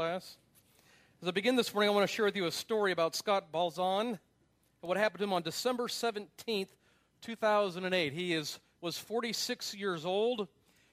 class. 0.00 0.38
As 1.20 1.28
I 1.28 1.30
begin 1.30 1.56
this 1.56 1.74
morning, 1.74 1.90
I 1.90 1.92
want 1.92 2.08
to 2.08 2.14
share 2.16 2.24
with 2.24 2.34
you 2.34 2.46
a 2.46 2.50
story 2.50 2.90
about 2.90 3.14
Scott 3.14 3.52
Bolzan 3.52 4.08
and 4.08 4.18
what 4.80 4.96
happened 4.96 5.18
to 5.18 5.24
him 5.24 5.34
on 5.34 5.42
December 5.42 5.88
17th, 5.88 6.68
2008. 7.20 8.12
He 8.14 8.32
is, 8.32 8.58
was 8.80 8.96
46 8.96 9.74
years 9.74 10.06
old, 10.06 10.48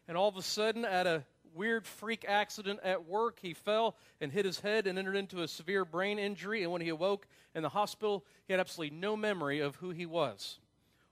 and 0.10 0.18
all 0.18 0.28
of 0.28 0.36
a 0.36 0.42
sudden, 0.42 0.84
at 0.84 1.08
a 1.08 1.24
weird 1.54 1.86
freak 1.86 2.26
accident 2.28 2.82
at 2.84 3.08
work, 3.08 3.40
he 3.42 3.54
fell 3.54 3.96
and 4.20 4.30
hit 4.30 4.44
his 4.44 4.60
head 4.60 4.88
and 4.88 5.00
entered 5.00 5.16
into 5.16 5.42
a 5.42 5.48
severe 5.48 5.86
brain 5.86 6.20
injury. 6.20 6.64
And 6.64 6.74
when 6.74 6.82
he 6.82 6.90
awoke 6.90 7.30
in 7.56 7.64
the 7.64 7.70
hospital, 7.70 8.26
he 8.46 8.52
had 8.52 8.60
absolutely 8.60 8.98
no 8.98 9.16
memory 9.16 9.62
of 9.62 9.78
who 9.78 9.92
he 9.92 10.06
was 10.06 10.60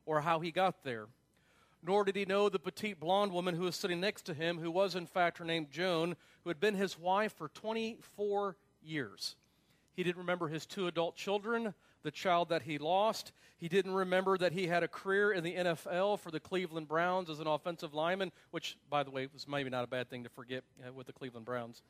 or 0.05 0.20
how 0.20 0.41
he 0.41 0.52
got 0.52 0.84
there 0.84 1.05
nor 1.86 2.04
did 2.04 2.15
he 2.15 2.25
know 2.25 2.49
the 2.49 2.59
petite 2.59 2.99
blonde 2.99 3.31
woman 3.31 3.55
who 3.55 3.63
was 3.63 3.75
sitting 3.75 3.99
next 3.99 4.23
to 4.23 4.34
him, 4.34 4.57
who 4.57 4.71
was 4.71 4.95
in 4.95 5.05
fact 5.05 5.38
her 5.38 5.45
name 5.45 5.67
Joan, 5.71 6.15
who 6.43 6.49
had 6.49 6.59
been 6.59 6.75
his 6.75 6.97
wife 6.97 7.34
for 7.34 7.49
24 7.49 8.55
years. 8.84 9.35
He 9.94 10.03
didn't 10.03 10.17
remember 10.17 10.48
his 10.48 10.66
two 10.66 10.88
adult 10.88 11.16
children, 11.16 11.73
the 12.03 12.11
child 12.11 12.49
that 12.49 12.63
he 12.63 12.77
lost. 12.77 13.31
He 13.58 13.70
didn't 13.70 13.94
remember 13.94 14.38
that 14.38 14.52
he 14.52 14.67
had 14.67 14.84
a 14.84 14.88
career 14.88 15.31
in 15.31 15.44
the 15.44 15.55
NFL 15.55 16.20
for 16.20 16.31
the 16.31 16.39
Cleveland 16.39 16.88
Browns 16.88 17.30
as 17.30 17.39
an 17.39 17.48
offensive 17.48 17.94
lineman, 17.94 18.31
which, 18.52 18.77
by 18.89 19.03
the 19.03 19.11
way, 19.11 19.27
was 19.33 19.47
maybe 19.47 19.70
not 19.70 19.83
a 19.83 19.88
bad 19.88 20.09
thing 20.09 20.23
to 20.23 20.30
forget 20.30 20.63
uh, 20.86 20.91
with 20.91 21.08
the 21.08 21.13
Cleveland 21.13 21.45
Browns. 21.45 21.81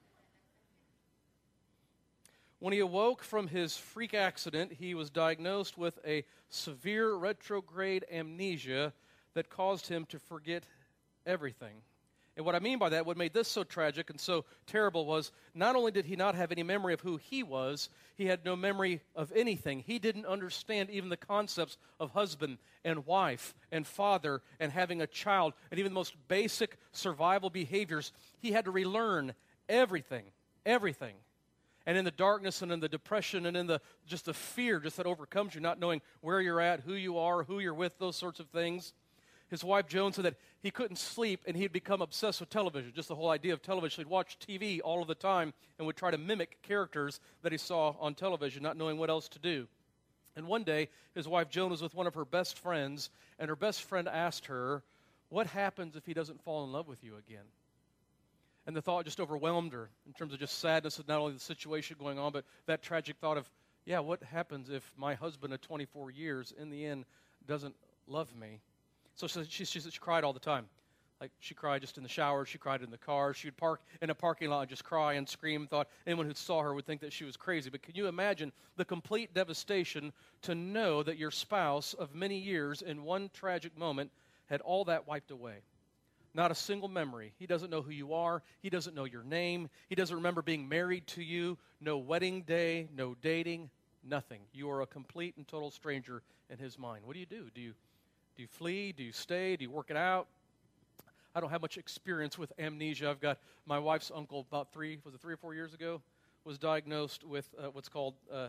When 2.59 2.73
he 2.73 2.79
awoke 2.79 3.23
from 3.23 3.47
his 3.47 3.75
freak 3.75 4.13
accident, 4.13 4.73
he 4.73 4.93
was 4.93 5.09
diagnosed 5.09 5.77
with 5.77 5.99
a 6.05 6.23
severe 6.49 7.13
retrograde 7.13 8.05
amnesia 8.11 8.93
that 9.35 9.49
caused 9.49 9.87
him 9.87 10.05
to 10.07 10.19
forget 10.19 10.63
everything. 11.25 11.75
And 12.37 12.45
what 12.45 12.55
I 12.55 12.59
mean 12.59 12.79
by 12.79 12.89
that, 12.89 13.05
what 13.05 13.15
made 13.15 13.33
this 13.33 13.47
so 13.47 13.63
tragic 13.63 14.09
and 14.09 14.19
so 14.19 14.43
terrible 14.67 15.05
was 15.05 15.31
not 15.53 15.77
only 15.77 15.91
did 15.91 16.05
he 16.05 16.17
not 16.17 16.35
have 16.35 16.51
any 16.51 16.63
memory 16.63 16.93
of 16.93 16.99
who 16.99 17.15
he 17.15 17.43
was, 17.43 17.89
he 18.15 18.25
had 18.25 18.43
no 18.43 18.57
memory 18.57 18.99
of 19.15 19.31
anything. 19.33 19.83
He 19.87 19.99
didn't 19.99 20.25
understand 20.25 20.89
even 20.89 21.07
the 21.07 21.15
concepts 21.15 21.77
of 21.97 22.11
husband 22.11 22.57
and 22.83 23.05
wife 23.05 23.55
and 23.71 23.87
father 23.87 24.41
and 24.59 24.69
having 24.69 25.01
a 25.01 25.07
child 25.07 25.53
and 25.71 25.79
even 25.79 25.93
the 25.93 25.99
most 25.99 26.15
basic 26.27 26.77
survival 26.91 27.49
behaviors. 27.49 28.11
He 28.39 28.51
had 28.51 28.65
to 28.65 28.71
relearn 28.71 29.33
everything, 29.69 30.25
everything. 30.65 31.15
And 31.85 31.97
in 31.97 32.03
the 32.03 32.11
darkness 32.11 32.61
and 32.61 32.71
in 32.71 32.81
the 32.81 32.89
depression 32.89 33.45
and 33.45 33.55
in 33.55 33.67
the 33.67 33.79
just 34.07 34.25
the 34.25 34.33
fear 34.33 34.79
just 34.79 34.97
that 34.97 35.05
overcomes 35.05 35.55
you, 35.55 35.61
not 35.61 35.79
knowing 35.79 36.01
where 36.19 36.41
you're 36.41 36.59
at, 36.59 36.81
who 36.81 36.95
you 36.95 37.17
are, 37.17 37.43
who 37.43 37.59
you're 37.59 37.73
with, 37.73 37.97
those 37.97 38.17
sorts 38.17 38.41
of 38.41 38.47
things 38.47 38.91
his 39.55 39.63
wife 39.63 39.87
Joan 39.87 40.11
said 40.11 40.25
that 40.25 40.35
he 40.61 40.69
couldn't 40.69 40.97
sleep 40.97 41.39
and 41.47 41.55
he'd 41.55 41.71
become 41.71 42.01
obsessed 42.01 42.41
with 42.41 42.49
television. 42.49 42.91
Just 42.93 43.07
the 43.07 43.15
whole 43.15 43.29
idea 43.29 43.53
of 43.53 43.61
television. 43.61 44.03
He'd 44.03 44.09
watch 44.09 44.37
TV 44.37 44.81
all 44.83 45.01
of 45.01 45.07
the 45.07 45.15
time 45.15 45.53
and 45.77 45.87
would 45.87 45.95
try 45.95 46.11
to 46.11 46.17
mimic 46.17 46.61
characters 46.61 47.21
that 47.41 47.53
he 47.53 47.57
saw 47.57 47.95
on 48.01 48.15
television, 48.15 48.61
not 48.61 48.75
knowing 48.75 48.97
what 48.97 49.09
else 49.09 49.29
to 49.29 49.39
do. 49.39 49.65
And 50.35 50.45
one 50.45 50.63
day, 50.63 50.89
his 51.13 51.25
wife 51.25 51.49
Joan 51.49 51.71
was 51.71 51.81
with 51.81 51.95
one 51.95 52.05
of 52.05 52.15
her 52.15 52.25
best 52.25 52.59
friends, 52.59 53.09
and 53.39 53.47
her 53.47 53.55
best 53.55 53.83
friend 53.83 54.09
asked 54.09 54.47
her, 54.47 54.83
What 55.29 55.47
happens 55.47 55.95
if 55.95 56.05
he 56.05 56.13
doesn't 56.13 56.43
fall 56.43 56.65
in 56.65 56.73
love 56.73 56.89
with 56.89 57.01
you 57.01 57.15
again? 57.15 57.45
And 58.67 58.75
the 58.75 58.81
thought 58.81 59.05
just 59.05 59.21
overwhelmed 59.21 59.71
her 59.71 59.89
in 60.05 60.11
terms 60.11 60.33
of 60.33 60.39
just 60.39 60.59
sadness 60.59 60.99
of 60.99 61.07
not 61.07 61.19
only 61.21 61.31
the 61.31 61.39
situation 61.39 61.95
going 61.97 62.19
on, 62.19 62.33
but 62.33 62.43
that 62.65 62.83
tragic 62.83 63.15
thought 63.21 63.37
of, 63.37 63.49
yeah, 63.85 63.99
what 63.99 64.21
happens 64.21 64.69
if 64.69 64.91
my 64.97 65.13
husband 65.13 65.53
of 65.53 65.61
24 65.61 66.11
years 66.11 66.53
in 66.59 66.69
the 66.69 66.85
end 66.85 67.05
doesn't 67.47 67.75
love 68.05 68.35
me? 68.35 68.59
So 69.15 69.27
she, 69.27 69.43
she, 69.47 69.65
she, 69.65 69.79
she 69.79 69.99
cried 69.99 70.23
all 70.23 70.33
the 70.33 70.39
time. 70.39 70.65
Like 71.21 71.31
she 71.39 71.53
cried 71.53 71.81
just 71.81 71.97
in 71.97 72.03
the 72.03 72.09
shower, 72.09 72.45
she 72.45 72.57
cried 72.57 72.81
in 72.81 72.91
the 72.91 72.97
car. 72.97 73.33
She 73.33 73.47
would 73.47 73.55
park 73.55 73.81
in 74.01 74.09
a 74.09 74.15
parking 74.15 74.49
lot 74.49 74.61
and 74.61 74.69
just 74.69 74.83
cry 74.83 75.13
and 75.13 75.27
scream. 75.27 75.65
Thought 75.65 75.87
anyone 76.05 76.25
who 76.25 76.33
saw 76.33 76.61
her 76.61 76.73
would 76.73 76.85
think 76.85 76.99
that 77.01 77.13
she 77.13 77.23
was 77.23 77.37
crazy. 77.37 77.69
But 77.69 77.83
can 77.83 77.95
you 77.95 78.07
imagine 78.07 78.51
the 78.75 78.83
complete 78.83 79.33
devastation 79.33 80.11
to 80.41 80.55
know 80.55 81.03
that 81.03 81.17
your 81.17 81.31
spouse 81.31 81.93
of 81.93 82.13
many 82.13 82.37
years 82.37 82.81
in 82.81 83.03
one 83.03 83.29
tragic 83.33 83.77
moment 83.77 84.11
had 84.47 84.59
all 84.61 84.83
that 84.85 85.07
wiped 85.07 85.31
away? 85.31 85.59
Not 86.33 86.51
a 86.51 86.55
single 86.55 86.89
memory. 86.89 87.31
He 87.39 87.47
doesn't 87.47 87.69
know 87.69 87.81
who 87.81 87.91
you 87.91 88.13
are. 88.13 88.43
He 88.61 88.69
doesn't 88.69 88.93
know 88.93 89.05
your 89.05 89.23
name. 89.23 89.69
He 89.87 89.95
doesn't 89.95 90.17
remember 90.17 90.41
being 90.41 90.67
married 90.67 91.07
to 91.07 91.23
you. 91.23 91.57
No 91.79 91.97
wedding 91.97 92.41
day, 92.41 92.89
no 92.93 93.15
dating, 93.21 93.69
nothing. 94.03 94.41
You 94.53 94.69
are 94.69 94.81
a 94.81 94.85
complete 94.85 95.35
and 95.37 95.47
total 95.47 95.71
stranger 95.71 96.23
in 96.49 96.57
his 96.57 96.77
mind. 96.77 97.05
What 97.05 97.13
do 97.13 97.21
you 97.21 97.25
do? 97.25 97.45
Do 97.55 97.61
you 97.61 97.73
do 98.35 98.41
you 98.41 98.47
flee? 98.47 98.91
Do 98.91 99.03
you 99.03 99.11
stay? 99.11 99.55
Do 99.55 99.63
you 99.63 99.71
work 99.71 99.89
it 99.89 99.97
out? 99.97 100.27
I 101.33 101.39
don't 101.39 101.49
have 101.49 101.61
much 101.61 101.77
experience 101.77 102.37
with 102.37 102.51
amnesia. 102.59 103.09
I've 103.09 103.19
got 103.19 103.39
my 103.65 103.79
wife's 103.79 104.11
uncle, 104.13 104.45
about 104.49 104.71
three, 104.71 104.99
was 105.03 105.13
it 105.13 105.21
three 105.21 105.33
or 105.33 105.37
four 105.37 105.53
years 105.53 105.73
ago, 105.73 106.01
was 106.43 106.57
diagnosed 106.57 107.23
with 107.23 107.47
uh, 107.59 107.67
what's 107.71 107.89
called 107.89 108.13
uh, 108.31 108.47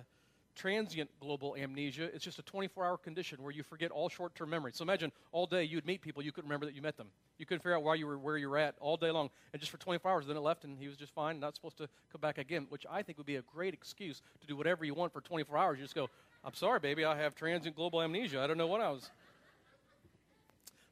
transient 0.57 1.11
global 1.21 1.55
amnesia. 1.57 2.05
It's 2.15 2.25
just 2.25 2.39
a 2.39 2.43
24 2.43 2.85
hour 2.85 2.97
condition 2.97 3.43
where 3.43 3.53
you 3.53 3.63
forget 3.63 3.91
all 3.91 4.09
short 4.09 4.35
term 4.35 4.51
memory. 4.51 4.73
So 4.75 4.83
imagine 4.83 5.13
all 5.31 5.47
day 5.47 5.65
you'd 5.65 5.87
meet 5.87 6.01
people, 6.01 6.23
you 6.23 6.33
couldn't 6.33 6.49
remember 6.49 6.67
that 6.67 6.75
you 6.75 6.83
met 6.83 6.97
them. 6.97 7.09
You 7.39 7.47
couldn't 7.47 7.61
figure 7.61 7.77
out 7.77 7.83
why 7.83 7.95
you 7.95 8.07
were 8.07 8.19
where 8.19 8.39
you 8.39 8.49
were 8.49 8.59
at 8.59 8.75
all 8.81 8.97
day 8.97 9.11
long. 9.11 9.31
And 9.53 9.61
just 9.61 9.71
for 9.71 9.79
24 9.79 10.11
hours, 10.11 10.27
then 10.27 10.37
it 10.37 10.41
left 10.41 10.65
and 10.65 10.79
he 10.79 10.89
was 10.89 10.97
just 10.97 11.13
fine, 11.13 11.39
not 11.39 11.55
supposed 11.55 11.77
to 11.79 11.89
come 12.11 12.21
back 12.21 12.39
again, 12.39 12.67
which 12.71 12.87
I 12.91 13.03
think 13.03 13.19
would 13.19 13.27
be 13.27 13.37
a 13.37 13.43
great 13.43 13.75
excuse 13.75 14.23
to 14.41 14.47
do 14.47 14.57
whatever 14.57 14.85
you 14.85 14.95
want 14.95 15.13
for 15.13 15.21
24 15.21 15.57
hours. 15.59 15.79
You 15.79 15.85
just 15.85 15.95
go, 15.95 16.09
I'm 16.45 16.55
sorry, 16.55 16.81
baby, 16.81 17.05
I 17.05 17.17
have 17.17 17.35
transient 17.35 17.77
global 17.77 18.01
amnesia. 18.01 18.41
I 18.41 18.47
don't 18.47 18.59
know 18.59 18.67
what 18.67 18.81
I 18.81 18.91
was. 18.91 19.11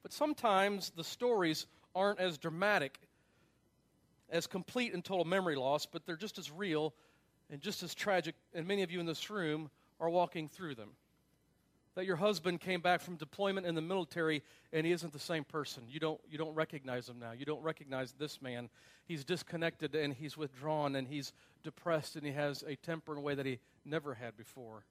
But 0.04 0.12
sometimes 0.12 0.92
the 0.94 1.02
stories 1.02 1.66
aren't 1.94 2.20
as 2.20 2.36
dramatic 2.36 3.00
as 4.28 4.46
complete 4.46 4.92
and 4.92 5.02
total 5.02 5.24
memory 5.24 5.56
loss, 5.56 5.86
but 5.86 6.04
they're 6.04 6.14
just 6.16 6.38
as 6.38 6.52
real 6.52 6.94
and 7.50 7.60
just 7.60 7.82
as 7.82 7.94
tragic, 7.94 8.34
and 8.52 8.66
many 8.66 8.82
of 8.82 8.92
you 8.92 9.00
in 9.00 9.06
this 9.06 9.30
room 9.30 9.70
are 9.98 10.10
walking 10.10 10.46
through 10.46 10.74
them. 10.74 10.90
That 11.94 12.04
your 12.04 12.16
husband 12.16 12.60
came 12.60 12.82
back 12.82 13.00
from 13.00 13.16
deployment 13.16 13.66
in 13.66 13.74
the 13.74 13.80
military 13.80 14.42
and 14.74 14.84
he 14.84 14.92
isn't 14.92 15.12
the 15.12 15.18
same 15.18 15.44
person. 15.44 15.84
You 15.88 16.00
don't, 16.00 16.20
you 16.28 16.36
don't 16.36 16.54
recognize 16.54 17.08
him 17.08 17.18
now. 17.18 17.32
You 17.32 17.46
don't 17.46 17.62
recognize 17.62 18.12
this 18.12 18.42
man. 18.42 18.68
He's 19.06 19.24
disconnected 19.24 19.94
and 19.94 20.12
he's 20.12 20.36
withdrawn 20.36 20.96
and 20.96 21.08
he's 21.08 21.32
depressed 21.62 22.16
and 22.16 22.26
he 22.26 22.32
has 22.32 22.62
a 22.66 22.76
temper 22.76 23.12
in 23.12 23.18
a 23.18 23.22
way 23.22 23.36
that 23.36 23.46
he 23.46 23.58
never 23.86 24.12
had 24.12 24.36
before. 24.36 24.84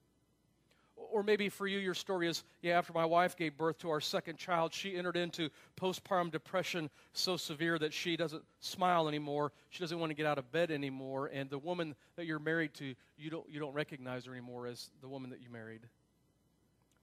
Or 1.14 1.22
maybe 1.22 1.48
for 1.48 1.68
you, 1.68 1.78
your 1.78 1.94
story 1.94 2.28
is 2.28 2.44
yeah, 2.64 2.76
after 2.76 2.92
my 2.92 3.06
wife 3.06 3.38
gave 3.38 3.56
birth 3.56 3.78
to 3.80 3.92
our 3.92 4.02
second 4.02 4.40
child, 4.40 4.74
she 4.74 4.98
entered 4.98 5.16
into 5.16 5.50
postpartum 5.80 6.32
depression 6.32 6.90
so 7.14 7.38
severe 7.38 7.78
that 7.78 7.94
she 7.94 8.18
doesn't 8.18 8.42
smile 8.62 9.08
anymore. 9.08 9.52
She 9.70 9.82
doesn't 9.82 10.00
want 10.00 10.10
to 10.10 10.16
get 10.16 10.26
out 10.26 10.40
of 10.40 10.52
bed 10.52 10.72
anymore. 10.72 11.30
And 11.32 11.52
the 11.52 11.60
woman 11.60 11.94
that 12.16 12.26
you're 12.26 12.40
married 12.40 12.74
to, 12.76 12.96
you 13.16 13.30
don't, 13.30 13.48
you 13.48 13.60
don't 13.60 13.76
recognize 13.76 14.26
her 14.26 14.32
anymore 14.32 14.66
as 14.66 14.90
the 15.02 15.08
woman 15.08 15.30
that 15.30 15.40
you 15.40 15.52
married. 15.52 15.82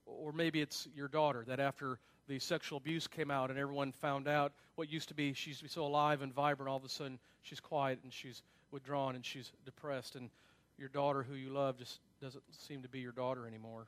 Or 0.05 0.33
maybe 0.33 0.59
it's 0.59 0.89
your 0.93 1.07
daughter 1.07 1.45
that 1.47 1.61
after 1.61 1.97
the 2.27 2.37
sexual 2.37 2.79
abuse 2.79 3.07
came 3.07 3.31
out 3.31 3.49
and 3.49 3.57
everyone 3.57 3.93
found 3.93 4.27
out 4.27 4.51
what 4.75 4.91
used 4.91 5.07
to 5.07 5.13
be 5.13 5.31
she 5.31 5.51
used 5.51 5.61
to 5.61 5.65
be 5.65 5.69
so 5.69 5.85
alive 5.85 6.21
and 6.21 6.33
vibrant, 6.33 6.69
all 6.69 6.75
of 6.75 6.83
a 6.83 6.89
sudden 6.89 7.17
she's 7.43 7.61
quiet 7.61 7.99
and 8.03 8.11
she's 8.11 8.43
withdrawn 8.71 9.15
and 9.15 9.25
she's 9.25 9.53
depressed. 9.63 10.17
And 10.17 10.29
your 10.77 10.89
daughter, 10.89 11.23
who 11.23 11.35
you 11.35 11.51
love, 11.51 11.77
just 11.77 12.01
doesn't 12.21 12.43
seem 12.51 12.81
to 12.81 12.89
be 12.89 12.99
your 12.99 13.13
daughter 13.13 13.47
anymore. 13.47 13.87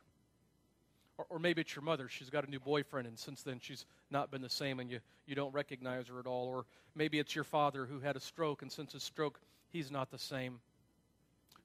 Or, 1.18 1.26
or, 1.30 1.40
maybe 1.40 1.62
it's 1.62 1.76
your 1.76 1.84
mother. 1.84 2.10
She's 2.10 2.30
got 2.30 2.48
a 2.48 2.50
new 2.50 2.60
boyfriend, 2.60 3.08
and 3.08 3.18
since 3.18 3.44
then 3.44 3.60
she's 3.62 3.86
not 4.10 4.32
been 4.32 4.42
the 4.42 4.50
same, 4.50 4.80
and 4.80 4.90
you, 4.90 5.00
you 5.28 5.36
don't 5.36 5.54
recognize 5.54 6.08
her 6.08 6.20
at 6.20 6.26
all. 6.26 6.48
Or 6.48 6.66
maybe 6.96 7.20
it's 7.20 7.36
your 7.36 7.44
father 7.44 7.86
who 7.86 8.00
had 8.00 8.16
a 8.16 8.20
stroke, 8.20 8.64
and 8.64 8.72
since 8.72 8.94
his 8.94 9.04
stroke, 9.04 9.40
he's 9.70 9.92
not 9.92 10.10
the 10.10 10.18
same. 10.18 10.60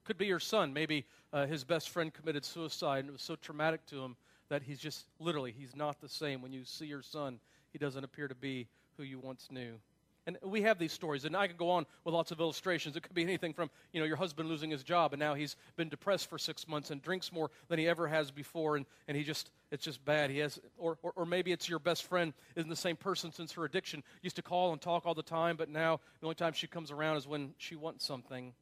Could 0.03 0.17
be 0.17 0.27
your 0.27 0.39
son. 0.39 0.71
Maybe 0.71 1.05
uh, 1.33 1.45
his 1.45 1.63
best 1.63 1.89
friend 1.89 2.13
committed 2.13 2.45
suicide, 2.45 2.99
and 2.99 3.09
it 3.09 3.11
was 3.11 3.21
so 3.21 3.35
traumatic 3.35 3.85
to 3.87 4.03
him 4.03 4.15
that 4.49 4.63
he's 4.63 4.79
just 4.79 5.05
literally, 5.19 5.53
he's 5.57 5.75
not 5.75 5.99
the 6.01 6.09
same. 6.09 6.41
When 6.41 6.51
you 6.51 6.65
see 6.65 6.85
your 6.85 7.01
son, 7.01 7.39
he 7.71 7.79
doesn't 7.79 8.03
appear 8.03 8.27
to 8.27 8.35
be 8.35 8.67
who 8.97 9.03
you 9.03 9.19
once 9.19 9.47
knew. 9.51 9.79
And 10.29 10.37
we 10.43 10.61
have 10.61 10.77
these 10.77 10.93
stories, 10.93 11.25
and 11.25 11.35
I 11.35 11.47
could 11.47 11.57
go 11.57 11.71
on 11.71 11.87
with 12.03 12.13
lots 12.13 12.29
of 12.29 12.39
illustrations. 12.39 12.95
It 12.95 13.01
could 13.01 13.15
be 13.15 13.23
anything 13.23 13.51
from, 13.51 13.71
you 13.91 13.99
know, 13.99 14.05
your 14.05 14.15
husband 14.15 14.47
losing 14.47 14.69
his 14.69 14.83
job, 14.83 15.11
and 15.11 15.19
now 15.19 15.33
he's 15.33 15.55
been 15.75 15.89
depressed 15.89 16.29
for 16.29 16.37
six 16.37 16.67
months 16.67 16.91
and 16.91 17.01
drinks 17.01 17.31
more 17.31 17.49
than 17.67 17.79
he 17.79 17.87
ever 17.87 18.07
has 18.07 18.29
before, 18.29 18.75
and, 18.75 18.85
and 19.07 19.17
he 19.17 19.23
just, 19.23 19.49
it's 19.71 19.83
just 19.83 20.05
bad. 20.05 20.29
He 20.29 20.37
has, 20.37 20.59
or, 20.77 20.99
or, 21.01 21.13
or 21.15 21.25
maybe 21.25 21.51
it's 21.51 21.67
your 21.67 21.79
best 21.79 22.03
friend 22.03 22.31
isn't 22.55 22.69
the 22.69 22.75
same 22.75 22.95
person 22.95 23.31
since 23.31 23.53
her 23.53 23.65
addiction. 23.65 24.03
Used 24.21 24.35
to 24.35 24.43
call 24.43 24.71
and 24.71 24.79
talk 24.79 25.07
all 25.07 25.15
the 25.15 25.23
time, 25.23 25.55
but 25.55 25.67
now 25.67 25.99
the 26.19 26.27
only 26.27 26.35
time 26.35 26.53
she 26.53 26.67
comes 26.67 26.91
around 26.91 27.17
is 27.17 27.27
when 27.27 27.55
she 27.57 27.75
wants 27.75 28.05
something 28.05 28.53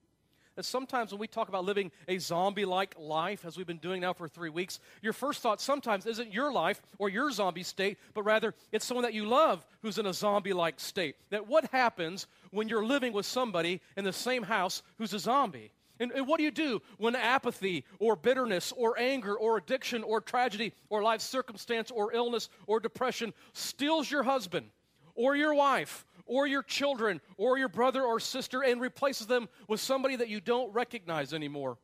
that 0.58 0.66
sometimes 0.66 1.12
when 1.12 1.20
we 1.20 1.28
talk 1.28 1.50
about 1.50 1.66
living 1.66 1.92
a 2.08 2.18
zombie 2.18 2.66
like 2.66 2.96
life, 3.00 3.46
as 3.46 3.58
we've 3.58 3.68
been 3.68 3.78
doing 3.78 4.02
now 4.02 4.12
for 4.12 4.28
three 4.28 4.50
weeks, 4.50 4.80
your 5.04 5.14
first 5.14 5.42
thought 5.42 5.62
sometimes 5.62 6.08
isn't 6.08 6.34
your 6.34 6.52
life 6.52 6.82
or 6.98 7.10
your 7.10 7.32
zombie 7.32 7.62
state, 7.62 8.00
but 8.16 8.24
rather 8.24 8.56
it's 8.72 8.84
someone 8.84 9.04
that 9.04 9.14
you 9.14 9.28
love 9.28 9.64
who's 9.84 10.00
in 10.00 10.08
a 10.08 10.14
zombie 10.14 10.54
like 10.54 10.80
state. 10.80 11.16
That 11.30 11.48
what 11.48 11.66
happens 11.72 12.26
when 12.50 12.68
you're 12.68 12.84
living 12.84 13.14
with 13.14 13.28
somebody 13.28 13.82
in 13.96 14.04
the 14.04 14.12
same 14.12 14.42
house 14.42 14.82
who's 14.98 15.14
a 15.14 15.20
zombie? 15.20 15.72
And, 16.00 16.12
and, 16.12 16.28
what 16.28 16.38
do 16.38 16.44
you 16.44 16.52
do 16.52 16.82
when 16.98 17.16
apathy 17.16 17.86
or 18.00 18.16
bitterness 18.16 18.72
or 18.76 18.98
anger 19.00 19.36
or 19.36 19.58
addiction 19.58 20.04
or 20.04 20.22
tragedy 20.22 20.74
or 20.90 21.04
life 21.04 21.22
circumstance 21.22 21.92
or 21.92 22.14
illness 22.14 22.50
or 22.66 22.80
depression 22.80 23.32
steals 23.54 24.10
your 24.10 24.24
husband 24.24 24.70
or 25.14 25.36
your 25.36 25.54
wife 25.54 26.06
or 26.28 26.46
your 26.46 26.64
children 26.64 27.22
or 27.38 27.58
your 27.58 27.70
brother 27.70 28.04
or 28.04 28.20
sister 28.20 28.64
and 28.64 28.80
replaces 28.80 29.28
them 29.28 29.50
with 29.68 29.80
somebody 29.80 30.16
that 30.18 30.30
you 30.30 30.40
don't 30.40 30.74
recognize 30.74 31.34
anymore. 31.34 31.78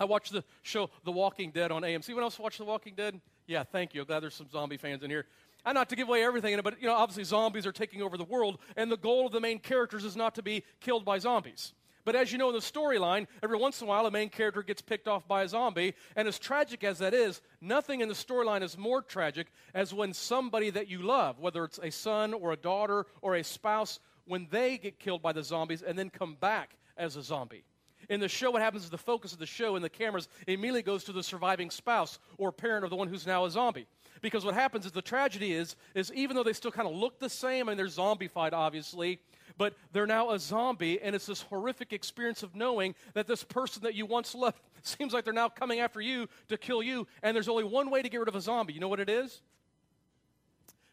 I 0.00 0.04
watched 0.04 0.32
the 0.32 0.44
show 0.62 0.90
The 1.04 1.12
Walking 1.12 1.50
Dead 1.50 1.70
on 1.70 1.82
AMC. 1.82 2.08
Anyone 2.08 2.24
else 2.24 2.38
watch 2.38 2.58
The 2.58 2.64
Walking 2.64 2.94
Dead? 2.94 3.20
Yeah, 3.46 3.64
thank 3.64 3.94
you. 3.94 4.00
I'm 4.00 4.06
glad 4.06 4.20
there's 4.20 4.34
some 4.34 4.48
zombie 4.50 4.76
fans 4.76 5.02
in 5.02 5.10
here. 5.10 5.26
And 5.64 5.74
not 5.74 5.88
to 5.90 5.96
give 5.96 6.08
away 6.08 6.24
everything 6.24 6.58
but 6.62 6.80
you 6.80 6.88
know, 6.88 6.94
obviously 6.94 7.24
zombies 7.24 7.66
are 7.66 7.72
taking 7.72 8.02
over 8.02 8.16
the 8.16 8.24
world, 8.24 8.58
and 8.76 8.90
the 8.90 8.96
goal 8.96 9.26
of 9.26 9.32
the 9.32 9.40
main 9.40 9.58
characters 9.60 10.04
is 10.04 10.16
not 10.16 10.34
to 10.34 10.42
be 10.42 10.64
killed 10.80 11.04
by 11.04 11.18
zombies. 11.18 11.72
But 12.04 12.16
as 12.16 12.32
you 12.32 12.38
know 12.38 12.48
in 12.48 12.54
the 12.54 12.60
storyline, 12.60 13.26
every 13.42 13.56
once 13.56 13.80
in 13.80 13.86
a 13.86 13.90
while 13.90 14.06
a 14.06 14.10
main 14.10 14.28
character 14.28 14.62
gets 14.62 14.82
picked 14.82 15.06
off 15.06 15.26
by 15.28 15.42
a 15.42 15.48
zombie, 15.48 15.94
and 16.16 16.26
as 16.26 16.38
tragic 16.38 16.82
as 16.82 16.98
that 16.98 17.14
is, 17.14 17.40
nothing 17.60 18.00
in 18.00 18.08
the 18.08 18.14
storyline 18.14 18.62
is 18.62 18.76
more 18.76 19.02
tragic 19.02 19.52
as 19.72 19.94
when 19.94 20.12
somebody 20.12 20.70
that 20.70 20.88
you 20.88 21.02
love, 21.02 21.38
whether 21.38 21.64
it's 21.64 21.78
a 21.82 21.90
son 21.90 22.34
or 22.34 22.52
a 22.52 22.56
daughter 22.56 23.06
or 23.20 23.36
a 23.36 23.44
spouse, 23.44 24.00
when 24.26 24.48
they 24.50 24.78
get 24.78 24.98
killed 24.98 25.22
by 25.22 25.32
the 25.32 25.44
zombies 25.44 25.82
and 25.82 25.98
then 25.98 26.10
come 26.10 26.36
back 26.40 26.76
as 26.96 27.16
a 27.16 27.22
zombie. 27.22 27.64
In 28.08 28.20
the 28.20 28.28
show, 28.28 28.50
what 28.50 28.62
happens 28.62 28.84
is 28.84 28.90
the 28.90 28.98
focus 28.98 29.32
of 29.32 29.38
the 29.38 29.46
show 29.46 29.76
and 29.76 29.84
the 29.84 29.88
cameras 29.88 30.28
immediately 30.46 30.82
goes 30.82 31.04
to 31.04 31.12
the 31.12 31.22
surviving 31.22 31.70
spouse 31.70 32.18
or 32.36 32.50
parent 32.50 32.84
of 32.84 32.90
the 32.90 32.96
one 32.96 33.08
who's 33.08 33.26
now 33.26 33.44
a 33.44 33.50
zombie. 33.50 33.86
Because 34.20 34.44
what 34.44 34.54
happens 34.54 34.86
is 34.86 34.92
the 34.92 35.02
tragedy 35.02 35.52
is, 35.52 35.76
is 35.94 36.12
even 36.12 36.36
though 36.36 36.42
they 36.42 36.52
still 36.52 36.70
kind 36.70 36.88
of 36.88 36.94
look 36.94 37.18
the 37.18 37.30
same 37.30 37.68
and 37.68 37.78
they're 37.78 37.86
zombified, 37.86 38.52
obviously, 38.52 39.20
but 39.58 39.74
they're 39.92 40.06
now 40.06 40.30
a 40.30 40.38
zombie, 40.38 41.00
and 41.00 41.14
it's 41.14 41.26
this 41.26 41.42
horrific 41.42 41.92
experience 41.92 42.42
of 42.42 42.54
knowing 42.54 42.94
that 43.14 43.26
this 43.26 43.44
person 43.44 43.82
that 43.84 43.94
you 43.94 44.06
once 44.06 44.34
loved 44.34 44.60
seems 44.82 45.12
like 45.12 45.24
they're 45.24 45.32
now 45.32 45.48
coming 45.48 45.80
after 45.80 46.00
you 46.00 46.28
to 46.48 46.56
kill 46.56 46.82
you, 46.82 47.06
and 47.22 47.34
there's 47.34 47.48
only 47.48 47.64
one 47.64 47.90
way 47.90 48.02
to 48.02 48.08
get 48.08 48.18
rid 48.18 48.28
of 48.28 48.36
a 48.36 48.40
zombie. 48.40 48.72
You 48.72 48.80
know 48.80 48.88
what 48.88 49.00
it 49.00 49.10
is? 49.10 49.40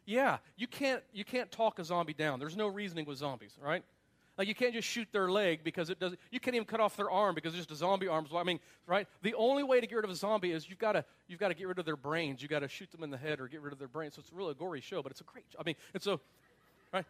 Yeah, 0.06 0.38
you 0.57 0.67
can't, 0.67 1.03
you 1.13 1.23
can't 1.23 1.51
talk 1.51 1.77
a 1.77 1.83
zombie 1.83 2.13
down. 2.13 2.39
There's 2.39 2.57
no 2.57 2.67
reasoning 2.67 3.06
with 3.06 3.17
zombies, 3.17 3.56
right? 3.61 3.83
Like 4.39 4.47
you 4.47 4.56
can't 4.56 4.73
just 4.73 4.88
shoot 4.88 5.09
their 5.11 5.29
leg 5.29 5.65
because 5.65 5.89
it 5.89 6.00
doesn't. 6.00 6.17
You 6.31 6.39
can't 6.39 6.56
even 6.56 6.65
cut 6.65 6.79
off 6.79 6.95
their 6.95 7.11
arm 7.11 7.35
because 7.35 7.53
it's 7.53 7.65
just 7.65 7.71
a 7.71 7.75
zombie 7.75 8.07
arm. 8.07 8.25
I 8.33 8.44
mean, 8.44 8.61
right? 8.88 9.06
The 9.21 9.33
only 9.33 9.63
way 9.63 9.81
to 9.81 9.85
get 9.85 9.97
rid 9.97 10.06
of 10.06 10.11
a 10.11 10.15
zombie 10.15 10.53
is 10.53 10.69
you've 10.69 10.79
got 10.79 10.94
to 10.94 11.03
you've 11.27 11.41
got 11.41 11.50
to 11.50 11.53
get 11.53 11.67
rid 11.67 11.77
of 11.77 11.83
their 11.83 11.97
brains. 11.97 12.41
You've 12.41 12.50
got 12.50 12.59
to 12.59 12.69
shoot 12.69 12.89
them 12.89 13.03
in 13.03 13.09
the 13.09 13.17
head 13.17 13.41
or 13.41 13.50
get 13.50 13.59
rid 13.59 13.73
of 13.73 13.79
their 13.79 13.89
brains. 13.89 14.15
So 14.15 14.21
it's 14.21 14.31
a 14.31 14.35
really 14.35 14.51
a 14.51 14.53
gory 14.53 14.79
show, 14.79 15.03
but 15.03 15.11
it's 15.11 15.19
a 15.19 15.25
great. 15.25 15.44
I 15.59 15.63
mean, 15.63 15.75
it's 15.94 16.07
a 16.07 16.21
right. 16.94 17.03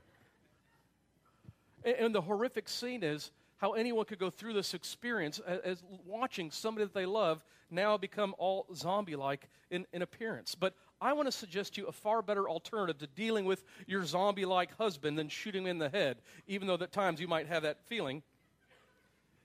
And, 1.84 1.96
and 1.96 2.16
the 2.16 2.22
horrific 2.22 2.70
scene 2.70 3.04
is 3.04 3.31
how 3.58 3.74
anyone 3.74 4.06
could 4.06 4.20
go 4.20 4.30
through 4.30 4.54
this 4.54 4.74
experience 4.74 5.40
as, 5.40 5.60
as 5.60 5.84
watching 6.06 6.52
somebody 6.52 6.86
that 6.86 6.94
they 6.94 7.06
love 7.06 7.44
now 7.70 7.98
become 7.98 8.34
all 8.38 8.66
zombie-like 8.74 9.50
in, 9.70 9.86
in 9.94 10.02
appearance. 10.02 10.56
But 10.56 10.74
I 11.02 11.14
want 11.14 11.28
to 11.28 11.31
suggest 11.31 11.76
to 11.76 11.81
you 11.81 11.88
a 11.88 11.92
far 11.92 12.22
better 12.22 12.50
alternative 12.50 12.98
to 13.00 13.08
dealing 13.08 13.46
with 13.46 13.64
your 13.88 14.06
zombie 14.06 14.46
like 14.46 14.76
husband 14.78 15.18
than 15.18 15.30
shooting 15.30 15.64
him 15.64 15.70
in 15.70 15.78
the 15.78 15.90
head, 15.90 16.18
even 16.48 16.68
though 16.68 16.76
at 16.76 16.92
times 16.92 17.22
you 17.22 17.28
might 17.28 17.48
have 17.48 17.64
that 17.64 17.80
feeling. 17.88 18.24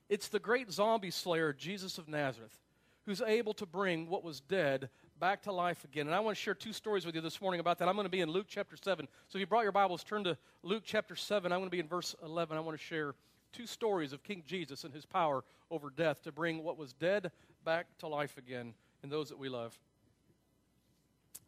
It's 0.08 0.28
the 0.28 0.40
great 0.40 0.70
zombie 0.70 1.10
slayer, 1.10 1.52
Jesus 1.52 1.98
of 1.98 2.08
Nazareth, 2.08 2.58
who's 3.06 3.20
able 3.20 3.54
to 3.54 3.66
bring 3.66 4.08
what 4.08 4.24
was 4.24 4.40
dead 4.40 4.90
back 5.20 5.42
to 5.42 5.52
life 5.52 5.84
again. 5.84 6.06
And 6.06 6.14
I 6.14 6.20
want 6.20 6.36
to 6.36 6.42
share 6.42 6.54
two 6.54 6.72
stories 6.72 7.06
with 7.06 7.14
you 7.14 7.20
this 7.20 7.40
morning 7.40 7.60
about 7.60 7.78
that. 7.78 7.88
I'm 7.88 7.94
going 7.94 8.06
to 8.06 8.10
be 8.10 8.20
in 8.20 8.30
Luke 8.30 8.46
chapter 8.48 8.76
7. 8.76 9.06
So 9.28 9.38
if 9.38 9.40
you 9.40 9.46
brought 9.46 9.62
your 9.62 9.72
Bibles, 9.72 10.04
turn 10.04 10.24
to 10.24 10.36
Luke 10.62 10.82
chapter 10.84 11.16
7. 11.16 11.52
I'm 11.52 11.60
going 11.60 11.68
to 11.68 11.74
be 11.74 11.80
in 11.80 11.88
verse 11.88 12.14
11. 12.24 12.56
I 12.56 12.60
want 12.60 12.78
to 12.78 12.82
share 12.84 13.14
two 13.52 13.66
stories 13.66 14.12
of 14.12 14.22
King 14.22 14.42
Jesus 14.46 14.84
and 14.84 14.92
his 14.92 15.06
power 15.06 15.44
over 15.70 15.90
death 15.90 16.22
to 16.22 16.32
bring 16.32 16.62
what 16.62 16.76
was 16.76 16.92
dead 16.92 17.30
back 17.64 17.86
to 17.98 18.08
life 18.08 18.36
again 18.36 18.74
in 19.02 19.08
those 19.08 19.28
that 19.28 19.38
we 19.38 19.48
love. 19.48 19.78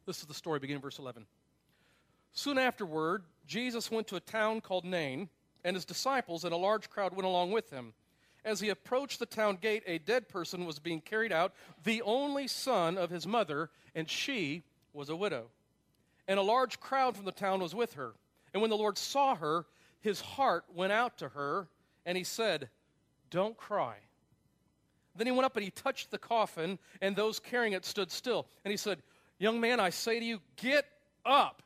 This 0.06 0.20
is 0.20 0.26
the 0.26 0.34
story 0.34 0.60
beginning 0.60 0.82
verse 0.82 0.98
11. 0.98 1.26
Soon 2.32 2.58
afterward, 2.58 3.24
Jesus 3.46 3.90
went 3.90 4.06
to 4.08 4.16
a 4.16 4.20
town 4.20 4.60
called 4.60 4.84
Nain, 4.84 5.28
and 5.64 5.74
his 5.74 5.84
disciples 5.84 6.44
and 6.44 6.52
a 6.52 6.56
large 6.56 6.88
crowd 6.88 7.14
went 7.14 7.26
along 7.26 7.50
with 7.50 7.70
him. 7.70 7.92
As 8.46 8.60
he 8.60 8.68
approached 8.68 9.18
the 9.18 9.26
town 9.26 9.58
gate, 9.60 9.82
a 9.88 9.98
dead 9.98 10.28
person 10.28 10.66
was 10.66 10.78
being 10.78 11.00
carried 11.00 11.32
out, 11.32 11.52
the 11.82 12.00
only 12.02 12.46
son 12.46 12.96
of 12.96 13.10
his 13.10 13.26
mother, 13.26 13.70
and 13.92 14.08
she 14.08 14.62
was 14.92 15.08
a 15.08 15.16
widow. 15.16 15.48
And 16.28 16.38
a 16.38 16.42
large 16.42 16.78
crowd 16.78 17.16
from 17.16 17.24
the 17.24 17.32
town 17.32 17.60
was 17.60 17.74
with 17.74 17.94
her. 17.94 18.12
And 18.54 18.60
when 18.60 18.70
the 18.70 18.76
Lord 18.76 18.98
saw 18.98 19.34
her, 19.34 19.66
his 20.00 20.20
heart 20.20 20.64
went 20.72 20.92
out 20.92 21.18
to 21.18 21.30
her, 21.30 21.66
and 22.06 22.16
he 22.16 22.22
said, 22.22 22.70
Don't 23.30 23.56
cry. 23.56 23.96
Then 25.16 25.26
he 25.26 25.32
went 25.32 25.46
up 25.46 25.56
and 25.56 25.64
he 25.64 25.72
touched 25.72 26.12
the 26.12 26.18
coffin, 26.18 26.78
and 27.02 27.16
those 27.16 27.40
carrying 27.40 27.72
it 27.72 27.84
stood 27.84 28.12
still. 28.12 28.46
And 28.64 28.70
he 28.70 28.76
said, 28.76 29.02
Young 29.38 29.60
man, 29.60 29.80
I 29.80 29.90
say 29.90 30.20
to 30.20 30.24
you, 30.24 30.40
get 30.54 30.86
up. 31.24 31.62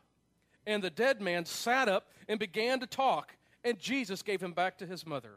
And 0.66 0.82
the 0.82 0.88
dead 0.88 1.20
man 1.20 1.44
sat 1.44 1.88
up 1.88 2.08
and 2.26 2.40
began 2.40 2.80
to 2.80 2.86
talk, 2.86 3.36
and 3.64 3.78
Jesus 3.78 4.22
gave 4.22 4.42
him 4.42 4.52
back 4.52 4.78
to 4.78 4.86
his 4.86 5.06
mother. 5.06 5.36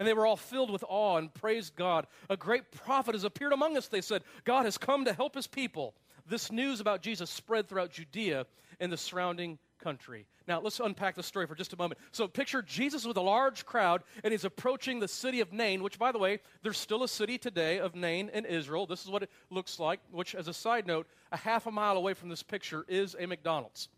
And 0.00 0.08
they 0.08 0.14
were 0.14 0.26
all 0.26 0.36
filled 0.36 0.70
with 0.70 0.82
awe 0.88 1.18
and 1.18 1.32
praised 1.32 1.76
God. 1.76 2.06
A 2.30 2.36
great 2.36 2.72
prophet 2.72 3.14
has 3.14 3.22
appeared 3.22 3.52
among 3.52 3.76
us, 3.76 3.86
they 3.86 4.00
said. 4.00 4.24
God 4.44 4.64
has 4.64 4.78
come 4.78 5.04
to 5.04 5.12
help 5.12 5.34
his 5.34 5.46
people. 5.46 5.94
This 6.26 6.50
news 6.50 6.80
about 6.80 7.02
Jesus 7.02 7.28
spread 7.28 7.68
throughout 7.68 7.92
Judea 7.92 8.46
and 8.80 8.90
the 8.90 8.96
surrounding 8.96 9.58
country. 9.78 10.26
Now, 10.48 10.60
let's 10.60 10.80
unpack 10.80 11.16
the 11.16 11.22
story 11.22 11.46
for 11.46 11.54
just 11.54 11.74
a 11.74 11.76
moment. 11.76 12.00
So, 12.12 12.26
picture 12.26 12.62
Jesus 12.62 13.04
with 13.04 13.18
a 13.18 13.22
large 13.22 13.66
crowd, 13.66 14.02
and 14.24 14.32
he's 14.32 14.44
approaching 14.44 15.00
the 15.00 15.08
city 15.08 15.40
of 15.40 15.52
Nain, 15.52 15.82
which, 15.82 15.98
by 15.98 16.12
the 16.12 16.18
way, 16.18 16.40
there's 16.62 16.78
still 16.78 17.02
a 17.02 17.08
city 17.08 17.36
today 17.36 17.78
of 17.78 17.94
Nain 17.94 18.30
in 18.32 18.46
Israel. 18.46 18.86
This 18.86 19.04
is 19.04 19.10
what 19.10 19.22
it 19.22 19.30
looks 19.50 19.78
like, 19.78 20.00
which, 20.10 20.34
as 20.34 20.48
a 20.48 20.54
side 20.54 20.86
note, 20.86 21.06
a 21.30 21.36
half 21.36 21.66
a 21.66 21.70
mile 21.70 21.96
away 21.96 22.14
from 22.14 22.30
this 22.30 22.42
picture 22.42 22.84
is 22.88 23.14
a 23.18 23.26
McDonald's. 23.26 23.88